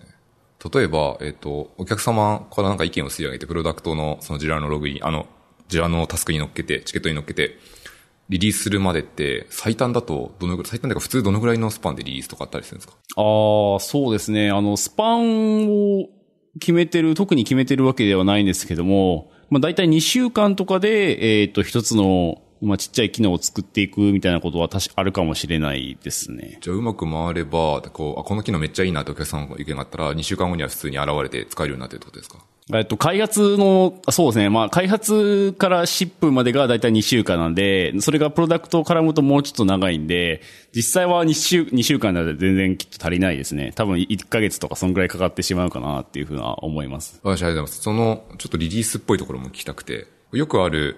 [0.72, 5.26] 例えば、えっと、お客様からなんか意見を吸い上げて、プロダクトのそのジラのログに、あの、
[5.68, 7.58] ジラのタスクに乗っけて、チケットに乗っけて、
[8.28, 12.94] リリースするまでって、最短だと、どのぐらい、最短だか普通どのぐらいのスパンでリリースとかあったりするんですか？
[13.16, 14.50] ああ、そうですね。
[14.50, 16.08] あの、スパンを
[16.58, 26.58] 決めてる、特に決めてるわけではないんですけども、まあ大体2週間とかで、えっ、と、一つの、まあちっちゃい機能を作っていくみたいなことは確かあるかもしれないですね。
[26.62, 32.38] じゃあうまく回れば、こう、あ、この機能めっちゃいいなってお客さんの意見があったら、2週間後には普通に現れて使えるようになってるってことですか？
[32.74, 34.50] えっと、開発の、そうですね。
[34.50, 40.42] まあ、開発からシップまでがだいたい2週間なんで、それがプロダクトを絡むともうちょっと長いんで、
[40.74, 43.72] 実際は2週、2週間なら全然きっと足りないですね。
[43.76, 47.20] 多分1ヶ月とかそんぐらいかかってしまうかなっていうふうな思います。
[47.22, 47.82] 私ありがとうございます。
[47.82, 50.96] その、ちょっとリリースっぽいところも聞きたくて、よくある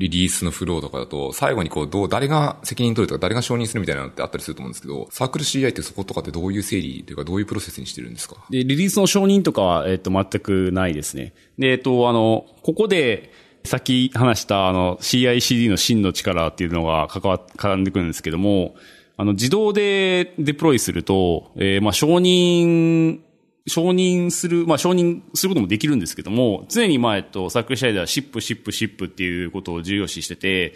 [0.00, 8.36] リリースのフローとかだと、最後にこう、どう、誰が責任取るとか、誰が承認するみたいなのってあったりすると思うんですけど、サークル CI ってそことかってどういう整理というか、どういうプロセスにしてるんですか？
[8.48, 11.34] で、リリースの承認とかは、えっ、と、全くないですね。
[11.58, 13.30] で、えっ、と、あの、ここで、
[13.64, 18.74] さっき話した、あの、CICD の真の力っていうのが関わ、絡んでくるんですけども、
[19.18, 23.20] あの、自動でデプロイすると、えーまあ、承認、
[23.66, 30.74] 承認する、まあ、承認することもできるんですけども、常に、ま、えっと、サークル試合ではシップ、シップ、シップっていうことを重要視してて、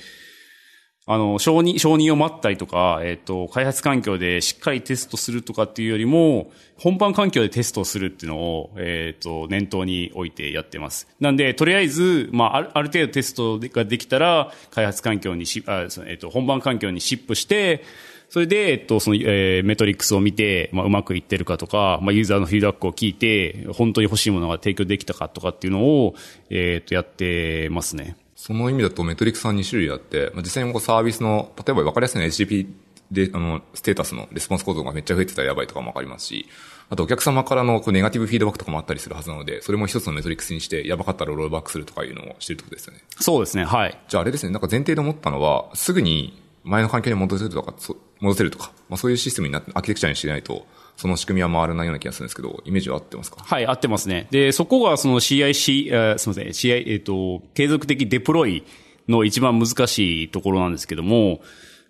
[1.06, 11.06] あの、承認、承認を待ったりとか、えっ、と、開発環境でしっかりテストするとかっていうよりも、本番環境でテストをするっていうのを、えっ、と、念頭に置いてやってます。
[11.20, 17.84] なんで、とりあえず、まあ、ある程度テストができたら、開発環境にし、あ、えっ、と、本番環境にシップして、
[18.28, 26.14] それで、えっと、その、えーメトリックスを見て、まあ、うまくいってるかとか、まあ、ユーザーのフィードバックを聞いて、本当に欲しいものが提供できたかとかっていうのを、
[26.50, 28.16] えっと、やってますね。
[28.34, 32.66] その意味だとメトリックスさん2種類あって、まあ、実際にこうサービスの、例えば分かりやすいのは HTTP
[33.10, 36.46] で、あの、ステータスのレスポンスコードがめっちゃ増えてたらやばいとかも分かりますし、
[36.90, 43.00] あとお客様からのこうネガティブフィードバックとかもあったりするはずなので、それも一つのメトリックスにして、やばかったらロールバックするとかいうのをしてるってことですよね。
[43.20, 43.98] そうですね、はい。
[44.08, 50.66] じゃああれですね、なんか前提で思ったのは、すぐに前の環境に戻せるとか、そ戻せるとか、まあそういうシステムになって、アーキテクチャにしないと、
[50.96, 53.42] その仕組みは回らないような気がするんですけど、イメージは合ってますか？
[53.44, 54.28] はい、合ってますね。
[54.30, 58.64] で、そこがその CIC、え、すみません、CI、えっ、と、継続的デプロイ
[59.08, 61.40] の一番難しいところなんですけども、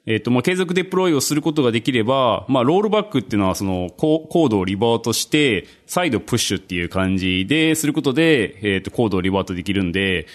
[0.06, 10.26] えっ、と、まあ、継続デプロイをすることができれば、まあ、ロールバックっていうのは、その、コードをリバートして、再度プッシュっていう感じですることで、えっ、と、コードをリバートできるんで、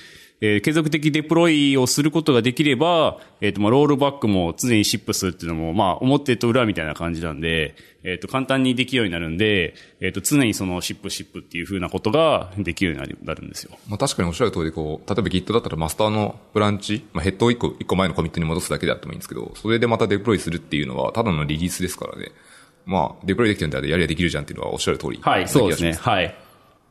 [0.41, 13.77] えー、継続的デプロイをすることができれば、えっ、ー、と、まあ、ロールバックも常にシップするっていうのも、まあ、表と裏みたいな感じなんで、えっ、ー、と、簡単にできるようになるんで、えっ、と、常にそのシップシップっていうふうなことができるようになるんですよ。
[13.89, 22.31] まあ、確かにおっしゃる通り、こう、例えば Git だったらマスターのブランチ、まあ、ヘッドを一個、一個前のコミットに戻すだけであってもいいんですけど、それでまたデプロイするっていうのは、ただのリリースですからね。
[22.85, 25.19] まあ、デプロイできてるんであれやりゃできるじゃんっていうのはおっしゃる通り。
[25.21, 25.93] はい、そうですね。
[25.93, 26.33] はい。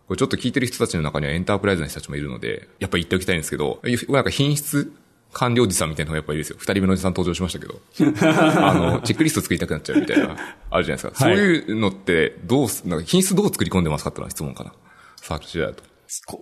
[0.09, 4.91] これちょっと聞いてる人たちの中にはエンタープライズの人たちもいるので、やっぱり言っておきたいんですけど、なんか品質
[5.33, 6.57] 管理おじさんみたいなのがやっぱりいるんですよ。
[6.59, 7.81] 二人目のおじさん登場しましたけど。
[8.27, 10.37] あの、チェックリスト作りたくなっちゃうみたいな、
[10.71, 11.27] あるじゃないですか。
[11.27, 14.73] はい、そういうのって、どう、なんか品質どう作り込んでますかってのは質問かな。
[15.17, 15.83] サークル時代だと。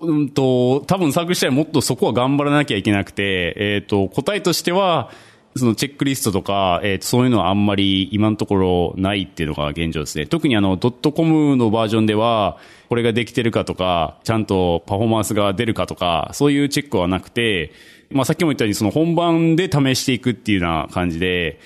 [0.01, 5.11] うんと、多分サークル時代もっとそこは頑張らなきゃいけなくて、えっ、ー、と、答えとしては、
[5.57, 10.27] そのチェックリストとか、えー、そういうのはあんまり今のところないっていうのが現状ですね。
[10.27, 17.73] 特にあの、ドットコムのバージョンでは、これができてるかとか、ちゃんとパフォーマンスが出るかとか、そういうチェックはなくて、
[18.11, 21.59] まあさっきも言ったようにその本番で試していくっていうような感じで、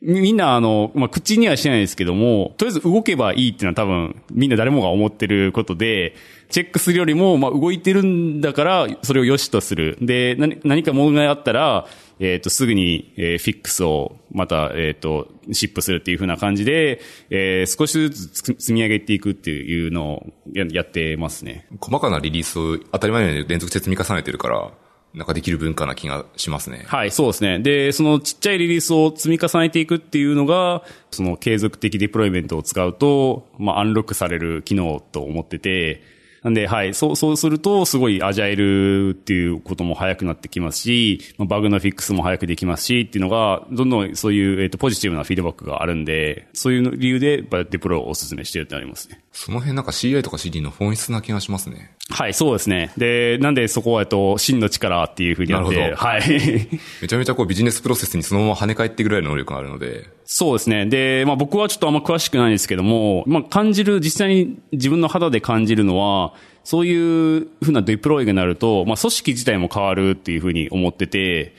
[0.00, 6.14] みんなあの、まあ、口にはしてないですけども、とりあえず動けばいいっていうのは多分、みんな誰もが思ってることで、
[6.50, 9.98] チェックするよりも、まあ、動いてるんだから、それを良しとする。
[10.00, 11.86] で、何何か問題あったら、
[12.20, 17.00] えっ、ー、と、すぐに、えー、フィックスを、また、えっ、ー、と、シップするっていうふうな感じで、
[17.30, 21.66] えー、少しずつ積み上げていくっていうのをややってますね。
[21.80, 24.70] 細かなリリースを当たり前のように連続して積み重ねてるから、
[25.14, 26.84] なんかできる文化な気がしますね。
[26.86, 27.60] はい、そうですね。
[27.60, 36.02] で、そのちっちゃいリリースを積み重ねていくっていうのが、その継続的デプロイメントを使うと、まあ、アンロックされる機能と思ってて、
[36.48, 49.20] なんで、はい、そう、そうすると、すごいアジャイルっていうことも早くなってきますし、バグのフィックスも早くできますし、っていうのが、どんどんそういう、えっ、ー、と、ポジティブなフィードバックがあるんで、そういう理由で、デプロをお勧めしてるってありますね。
[49.32, 51.94] その辺なんか CI とか CD の本質な気がしますね。
[52.10, 52.92] はい、そうですね。
[52.96, 56.22] で、なんでそこは、えっと、真の力っていうふうになって、はい。
[57.02, 60.06] めちゃめちゃこうビジネスプロセスにそのまま跳ね返ってぐらいの能力があるので。
[60.24, 60.86] そうですね。
[60.86, 66.32] で、まあ僕はちょっとあんま詳しくないんですけども、まあ感じる、実際に自分の肌で感じるのは、
[66.64, 71.54] そういうふうなデプロイがなると、まあ組織自体も変わるっていうふうに思ってて、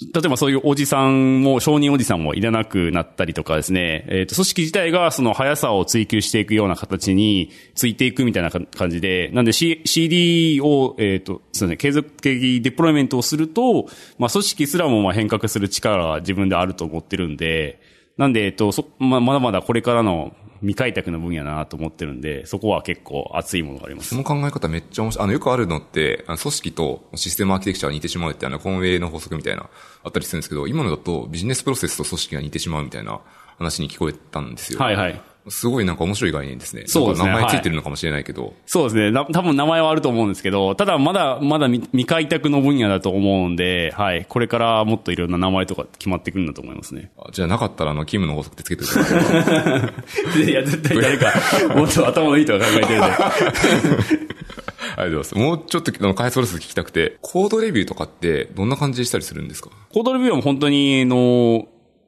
[0.00, 13.88] 例えばそういうおじさんも、承認おじさんもいらなくなったりとかですね、えっ、ー、と、組織自体がその速さを追求していくような形についていくみたいな感じで、なんで、C、CD を、えっ、ー、と、そうですね、継続的デプロイメントをすると、
[14.18, 17.78] まあ、組織すらもまあ変革する力が自分であると思ってるんで、
[18.16, 24.10] なんで、えっ、ー、と、そ、まあ、まだまだこれからの未開拓の分野だなと思ってるんで、そこは結構熱いものがあります。
[24.10, 25.24] その考え方めっちゃ面白い。
[25.24, 29.68] あの、よくあるのって、あの組織とシステムアーキテクチャが似てしまうってあの、コンウェイの法則みたいな、
[30.02, 33.20] あったりするんですけど、今のだとビジネスプロセスと組織が似てしまうみたいな
[33.58, 34.78] 話に聞こえたんですよ。
[34.78, 35.20] はいはい。
[35.50, 36.84] すごいなんか面白い概念ですね。
[36.86, 37.28] そうですね。
[37.28, 38.42] 名前ついてるのかもしれないけど。
[38.44, 39.12] はい、そうですね。
[39.32, 44.24] 多分名前はあると思うんですけど、ただまだ、まだ未開拓の分野だと思うんで、はい。
[44.28, 47.10] これからもっといろんな名前とか決まってくるんだと思いますね。
[47.32, 50.44] じゃあなかったらあの、キムの法則ってつけてください。
[50.48, 51.32] いや、絶対誰か、
[51.74, 54.20] もっと頭のいいとか考えてるんで。
[54.96, 55.34] ありがとうございます。
[55.36, 59.70] もうちょっと、あの、開発プロセス聞きたくて、コードレビューとかってどんな感じでしたりするんですか？
[59.92, 61.66] コードレビューは本当に、あの、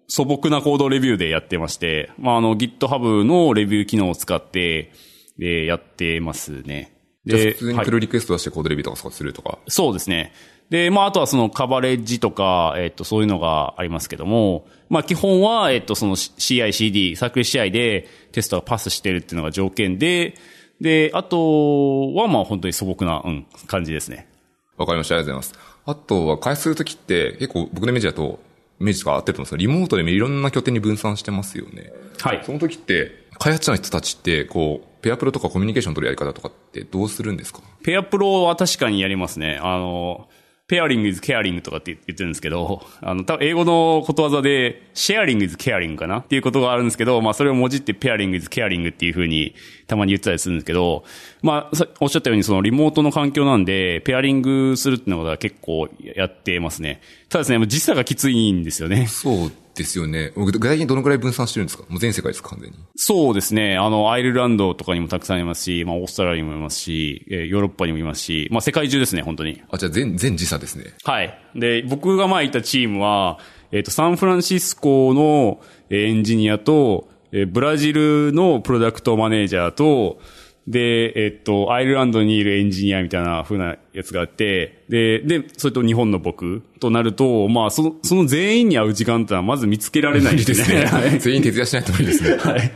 [0.08, 4.92] 素朴なコードレビューでやってまして、まあ、あの GitHub のレビュー機能を使って、
[5.38, 6.96] で、やってますね。
[7.24, 10.32] で、普通にプルリクエスト出してコードレビューとかするとか、はい、そうですね。
[10.70, 20.34] で、まあ、あとはそのカバレッジとか、えっと、そういうのがありますけども、まあ、基本は、えっと、その CI、CD、サークル CI でテストがパスしてるっていうのが条件で、
[20.80, 24.28] で、あとは、まあ、本当に素朴な、うん、感じですね。
[24.76, 25.16] わかりました。
[25.16, 25.72] ありがとうございます。
[25.84, 28.40] あとは、開発するときって、結構僕のイメージだと、
[28.82, 31.92] イメージとか合ってると思うんですけど、リモートでもいろんな拠点に分散してますよね。
[32.20, 32.42] はい。
[32.44, 37.60] その時って、開発者の人たちって、こう、ペアプロとかコミュニケーション取るやり方とかってどうするんですか？
[37.84, 39.58] ペアプロは確かにやりますね。
[39.62, 40.28] あの、
[40.68, 46.18] ペアリング is ケアリングとかって言ってるんですけど、 あの、多分英語のことわざで、シェアリング is ケアリングかな？
[46.18, 49.54] っていうことがあるんですけど、まあそれをもじってペアリング is ケアリングっていうふうに
[49.88, 51.04] たまに言ってたりするんですけど、
[51.42, 57.00] まあ、おっしゃったようにそのリモートの環境なんで、ペアリングするっていうのは結構やってますね。
[57.28, 59.06] ただですね、時差がきついんですよね。
[59.08, 60.32] そうですよね。
[60.36, 61.84] 具体的にどのくらい分散してるんですか？
[61.88, 62.76] もう全世界ですか完全に。
[62.94, 63.78] そうですね。
[63.78, 69.62] あの、アイルランドとかにもたくさんいますし、まあ、オーストラリアにもいますし、えー、ヨーロッパにもいますし、まあ、世界中ですね、本当に。
[69.70, 70.84] あ、じゃあ全、全時差ですね。
[71.04, 71.38] はい。
[71.54, 73.38] で、僕が前いたチームは、
[73.72, 80.20] えっ、ー、と、サンフランシスコのエンジニアと、えーブラジルのプロダクトマネージャーと、
[80.66, 91.18] で、えっと、アイルランドにいるエンジニアみたいな風なやつがあって、で、で、それと日本の僕となると、まあ、その、その全員に会う時間ってのはまず見つけられないですねはい。
[91.20, 92.36] 全員徹夜しないと無理ですね。
[92.38, 92.72] はい。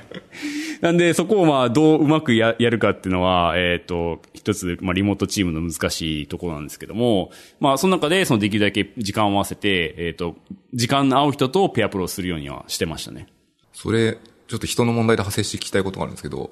[0.81, 7.31] なんで、そこをまあ、どううまくややるかっていうのは、えっ、と、一つ、まあ、リモートチームの難しいところなんですけども、
[7.61, 10.37] まあ、その中で、そのできるだけ時間を合わせて、えっ、と、
[10.75, 13.29] 時間の合う人とペアプロをするようにはしてましたね。
[13.73, 14.19] それ、
[14.49, 16.51] ちょっと人の問題で派生して聞きたいことがあるんですけど、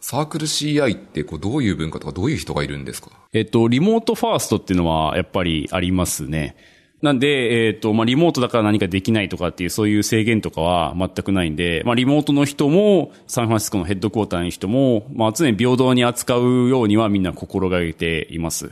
[0.00, 3.10] サークル CI ってこうどういう文化とかどういう人がいるんですか？
[3.32, 6.56] えっと、リモートファーストっていうのはやっぱりありますね。
[7.02, 18.70] なんで、えっと、まあ、リモートだから何かできないとかっていうそういう制限とかは全くないんで、まあ、リモートの人も、サンフランシスコのヘッドクォーターの人も、まあ、常に平等に扱うようにはみんな心がけています。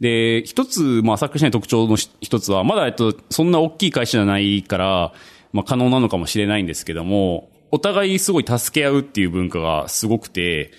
[0.00, 5.12] で、一つ、まあ、サークルしない特徴の一つは、まだ、えっと、そんな大きい会社じゃないから、
[5.52, 10.70] まあ、可能なのかもしれないんですけども、お互いすごい助け合うっていう文化がすごくて、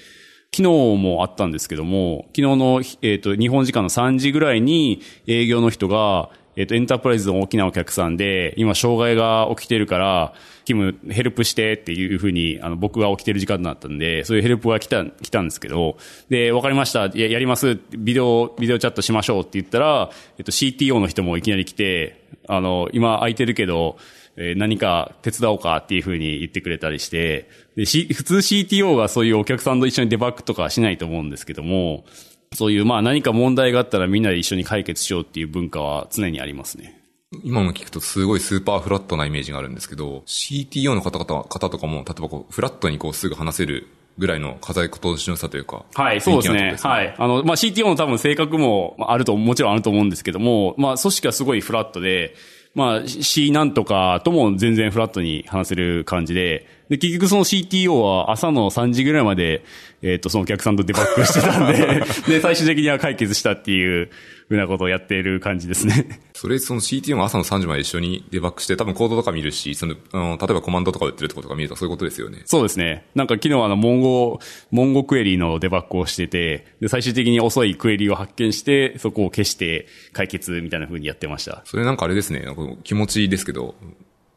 [0.53, 10.33] 昨日もあったんですけども、昨日の、えっ、と、日本時間の3時ぐらいに営業の人が、えっ、と、エンタープライズの大きなお客さんで、今障害が起きてるから、
[10.65, 15.97] キム、ヘルプしてっていうふうに、あの、僕が起きてる時間になったんで、そういうヘルプが来た、来たんですけど、
[16.29, 20.09] で、わかりました、や、やります、ビデオ、ビデオチャットしましょうって言ったら、
[20.39, 23.97] えっ、と、CTO の人もいきなり来て、あの、今空いてるけど、
[24.37, 32.05] えー何か手伝おうかっていうふうに言ってくれたりして、で、C、普通 CTO がそういうお客さんと一緒にデバッグとかはしないと思うんですけども、
[32.53, 37.01] そういうまあ何か問題があったらみんなで一緒に解決しようっていう文化は常にありますね。
[37.43, 45.83] 今の聞くとすごいスーパーフラットなイメージがあるんですけど、CTO の方々方とかも、例えばこう、フラットにこうすぐ話せるぐらいの課題としのさというか。
[45.93, 46.59] はい、そうですね。
[46.59, 47.15] 雰囲気なとこはい。
[47.17, 52.33] あの、まあ、CTO の多分性格もまああると、もちろんあると思うんですけども、まあ、組織はすごいフラットで、
[52.77, 59.63] まあ、C なんとかとも全然フラットに話せる感じで、で、結局その CTO は朝の3時ぐらいまで、
[60.01, 64.09] えっ、と、そのお客さんとデバッグしてたんで、 で、最終的には解決したっていう
[64.47, 66.21] ふうなことをやっている感じですね。
[66.33, 72.43] それ、その CTO が朝の3時まで一緒にデバッグして、多分コードとか見るし、その、あの、例えばコマンドとか打ってるってことが見えるとそういうことですよね。
[72.45, 73.05] そうですね。
[73.15, 74.39] なんか昨日あの、モンゴ、
[74.71, 81.63] モンゴクエリのデバッグをしてて、で、最終的に遅いクエリを発見して、そこを消して解決みたいな風にやってました。
[81.65, 82.45] それなんかあれですね、
[82.83, 83.75] 気持ちいいですけど、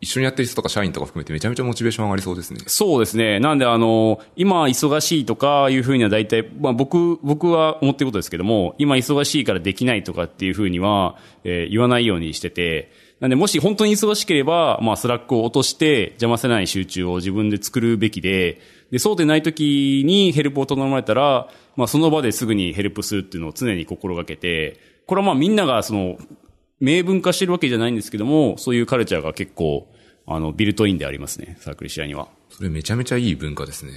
[0.00, 2.60] 一緒にやってる人とか社員とか含めてめちゃめちゃモチベーション上がりそうですね。
[2.66, 3.38] そうですね。
[3.38, 12.90] なんであの、今忙しいとかいうふうには大体、まあ僕、僕は思ってることですけども、今忙しいからできないとかっていうふうには、えー言わないようにしてて、
[13.20, 18.58] なんでもし本当に忙しければ、まあ Slack を落として邪魔せない集中を自分で作るべきで、
[18.90, 26.16] で、そうでない時にヘルプを頼まれたら、まあその場ですぐにヘルプするっていうのを常に心がけて、これはまあみんながその、
[26.80, 29.86] 明文化してるわけじゃないんですけども、そういうカルチャーが結構、
[30.26, 32.28] あの、ビルトインでありますね、 CircleCI には。
[32.48, 33.92] それめちゃめちゃいい文化ですね。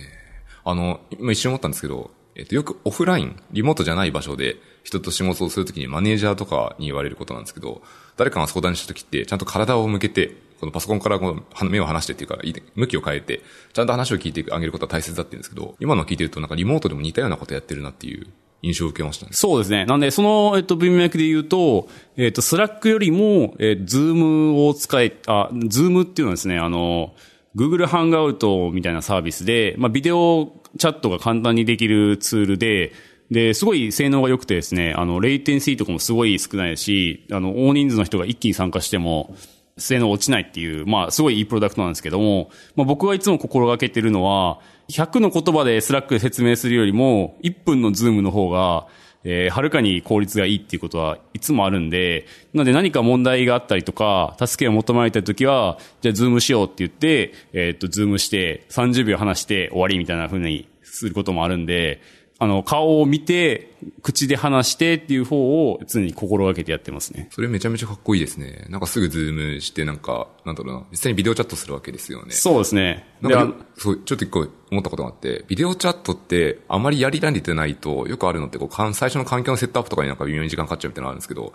[0.66, 7.84] あの、今一瞬思ったんですけど、えっと、よくオフライン、リモートじゃない場所で人と仕事をするときにマネージャーとかに言われることなんですけど、
[8.18, 13.42] 誰かが相談したときって、ちゃんと体を向けて、このパソコンからこの目を離してっていうか、い向きを変えて、
[13.74, 18.28] ちゃんと話を聞いてあげることは大切だって言うんですけど、今の聞いてるとなんかリモートでも似たようなことやってるなっていう
[18.64, 19.34] 印象を受けましたね。
[19.34, 19.86] そうですね。
[19.86, 27.14] なんで、その、えっと、文脈で言うと、えっと、 Slack よりも、えー、 Zoom を使え、あ、 Zoom っていうのはですね、あの、
[27.56, 32.94] Google ハンガウトみたいなサービスで、まあ、ビデオチャットが簡単にできるツールで、
[33.30, 39.36] で、すごい性能が良くてですね、あの、レイテンシーとかもすごい少ないし、あの、大人数の人が一気に参加しても、
[39.78, 44.60] 性能落ちないっていう、まあ、すごいいいプロダクトなんですけども、まあ、僕がいつも心がけてるのは、
[44.90, 48.88] 100の言葉で Slack で説明するよりも、1分の Zoom の方が、
[49.24, 62.02] えーはるかに効率がいいっていうことはいつもあるんで、なので何か問題があったりとか、助けを求められた時は、じゃあ Zoom しようって言って、えーっと、 Zoom して30秒話して終わりみたいな風にすることもあるんで、
[62.44, 67.28] あの、顔を見て、口で話してっていう方を常に心がけてやってますね。
[67.32, 68.66] それめちゃめちゃかっこいいですね。
[68.70, 72.32] なんかすぐ Zoom してなんか、なんだろうな、実際にビデオチャットするわけですよね。
[72.32, 73.06] そうですね。
[73.22, 81.54] なんか、そう、ちょっと一個思ったことがあって、ビデオチャットってあまりやりられてないと、よくあるのってこう、かん最初の環境のセットアップとかになんか微妙に時間かかっちゃうみたいなのあるんですけど、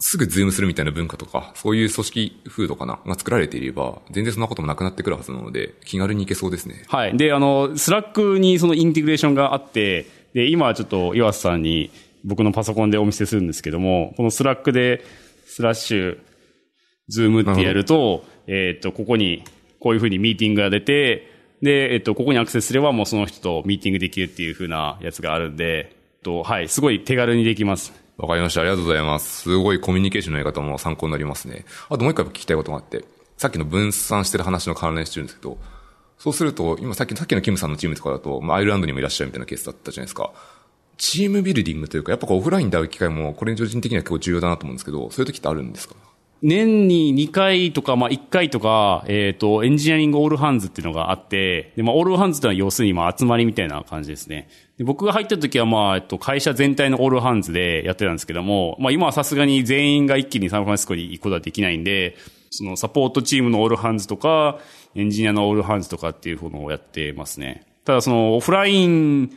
[0.00, 6.84] すぐ Zoom するみたいな文化とか、そういう組織風土かな、が作られていれば、全然そんなこともなくなってくるはずなので、気軽に行けそうですね。
[6.88, 7.16] はい。
[7.16, 11.90] で、あの、 Slack にそのインテグレーションがあって、で、今はちょっと岩瀬さんに
[12.24, 15.04] 僕のパソコンでお見せするんですけども、この Slack で
[15.44, 16.18] スラッシュ、
[17.08, 19.42] Zoom ってやると、えっ、と、ここに
[19.80, 21.28] こういうふうにミーティングが出て、
[21.60, 27.99] で、えっ、と、ここにアクセスすればもうその人とミーティングできるっていうふうなやつがあるんで、えっと、はい、すごい手軽にできます。
[28.20, 28.60] わかりました。
[28.60, 29.42] ありがとうございます。
[29.42, 31.64] すごいコミュニケーションのやり方も参考になりますね。
[31.88, 33.04] あともう一回聞きたいことがあって、
[33.38, 35.56] さっきの分散してる話の関連してるんですけど、
[36.18, 40.30] そうすると、今さっきさっきのキムさんのチームとかだと、まあ、アイルランドにもいらっしゃるみたいなケースだったじゃないですか。
[40.98, 45.94] チームビルディングというか、やっぱこうオフラインで会う機会も、これに個人的には結構重要だなと思うんですけど、そういう時ってあるんですか？
[46.42, 54.48] 年に2回とか、まあ1回とか、えっ、ー、と、エンジニアリングオールハンズっていうのがあって、で、まあオールハンズってのは要するにまあ集まりみたいな感じですね。
[54.78, 62.16] で僕が入った時はまあ、えっと、会社全体のオールハンズでやってたんですけども、まあ今はさすがに全員が一気にサンフランシスコに行くことはできないんで、
[62.50, 64.58] そのサポートチームのオールハンズとか、
[64.94, 67.66] エンジニアのオールハンズとかっていうものをやってますね。
[67.84, 69.30] ただそのオフライン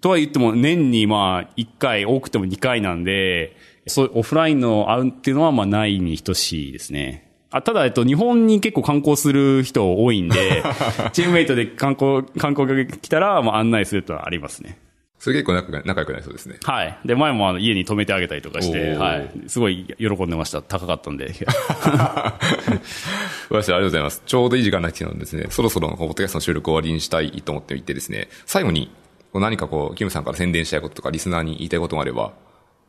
[0.00, 3.56] とは言っても年にまあ1回、多くても2回なんで、
[3.90, 7.30] そうオフラインの会うっていうのはまあないに等しいですね。
[7.50, 10.62] あただ、えっと、日本に結構観光する人多いんで、
[11.12, 14.78] チームメイトで観光、観光が来たら、まあ案内するとはありますね。
[15.18, 16.56] それ結構仲仲良くなりそうですね。
[16.62, 16.98] はい。
[17.04, 19.30] で、前もあの家に泊めてあげたりとかして、はい。
[19.48, 20.62] すごい喜んでました。
[20.62, 21.34] 高かったんで。
[23.50, 24.22] 私、ありがとうございます。
[24.24, 28.90] ちょうどいい時間になってきたのでですね、そろそろのポッドキャストの収録を終わりにしたいと思っていてですね、最後に
[29.34, 32.32] 何かこう、キムさんから宣伝したいこととか、リスナーに言いたいことがあれば、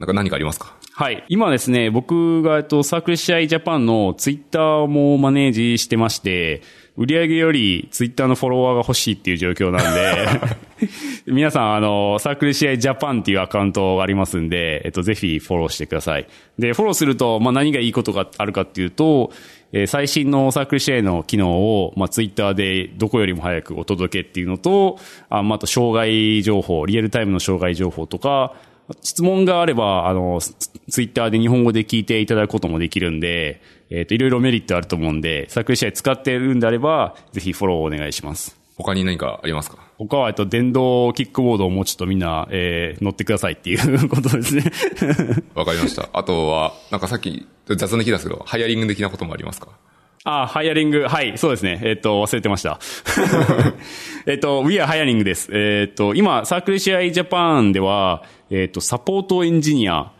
[0.01, 0.73] なんか何かありますか？
[0.93, 1.23] はい。
[1.29, 6.63] 今ですね、僕が、えっと、サークル試合ジャパンのツイッターもマネージしてまして、
[6.97, 10.27] 売り上げよりツイッターのフォロワーが欲しいっていう状況なんで
[11.31, 16.25] 皆さん、あの、サークル試合ジャパンっていうアカウントがありますんで、えっと、ぜひフォローしてください。
[16.57, 19.31] で、フォローすると、まあ、何がいいことがあるかっていうと、
[19.71, 24.97] えー、最新のサークル試合の機能を、まあ、ツイッターでどこよりも早くお届けっていうのと、
[25.29, 28.55] あ、まあ、あと、障害情報、リアルタイムの障害情報とか、
[29.01, 38.57] 質問があれば、あの、ツイッターで日本語で聞いていただくこともできるんで、えっ、ー、と、いろいろメリットあると思うんで、サークル試合使ってるんであれば、ぜひフォローをお願いします。
[38.77, 39.77] 他に何かありますか？
[39.99, 44.63] 他は、えっと、電動キックボードをもうちょっとみんな、えー、乗ってくださいっていうことですね。
[45.53, 46.09] わかりました。
[46.13, 49.67] あとは、なんかさっき、雑な気がするけど、ハイアリング的なこともありますか？
[50.23, 51.07] あ、ハイアリング。
[51.07, 51.79] はい、そうですね。
[51.83, 52.79] えっ、と、忘れてました。
[54.25, 55.49] えっと、We are hiring です。
[55.51, 60.11] えっ、と、今、サークル試合ジャパンでは、えっ、と、サポートエンジニア、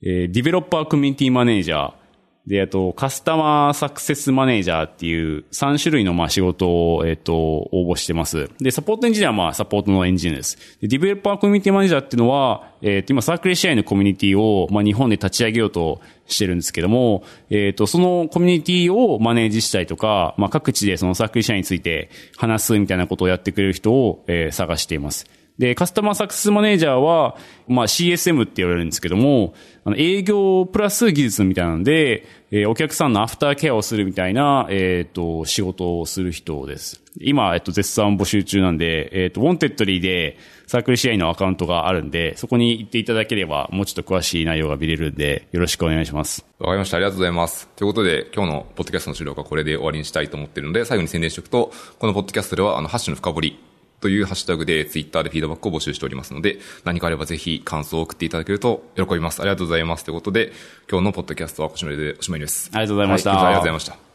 [0.00, 2.00] えー、ディベロッパーコミュニティマネージャー、
[2.46, 8.50] で、あと、カスタマーサクセスマネージャーっていう3種類のまあ仕事を、えっ、と、応募してます。
[8.58, 10.56] で、サポートエンジニアはまあサポートのエンジニアです。
[10.80, 25.26] で、ディベロッパーコミュニティマネージャーっていうのは、えっ、と、今サークル試合のコミュニティをまあ日本で立ち上げようとしてるんですけども、えっ、と、そのコミュニティをマネージしたりとか、まあ各地でその CircleCI について話すみたいなことをやってくれる人を、えー、探しています。
[25.60, 27.36] で、カスタマーサクセスマネージャーは、
[27.68, 29.52] まあ CSM って言われるんですけども、
[29.84, 37.02] あの営業プラス技術みたいなので、えー、お客さんのアフターケアをするみたいな、えっ、ー、と、仕事をする人です。
[37.20, 46.46] 今、えっと、絶賛募集中なんで、えっ、と、 Wantedly で CircleCI のアカウントがあるんで、そこに行っていただければ、もうちょっと詳しい内容が見れるんで、よろしくお願いします。
[46.58, 46.96] わかりました。
[46.96, 47.68] ありがとうございます。
[47.76, 53.69] ということで、今日のポッドキャストの資料がこれで終わりにしたいと思ってるので、最後に宣伝しておくと、このポッドキャストでは、あの、ハッシュの深掘り
[54.00, 59.40] というハッシュタグでツイッターでフィードバックを募集しておりますので、何かあればぜひ感想を送っていただけると喜びます。
[59.40, 60.04] ありがとうございます。
[60.04, 60.52] ということで、
[60.90, 62.70] 今日のポッドキャストはこちらでおしまいです。
[62.72, 63.30] ありがとうございました。
[63.30, 64.09] はい、ありがとうございました。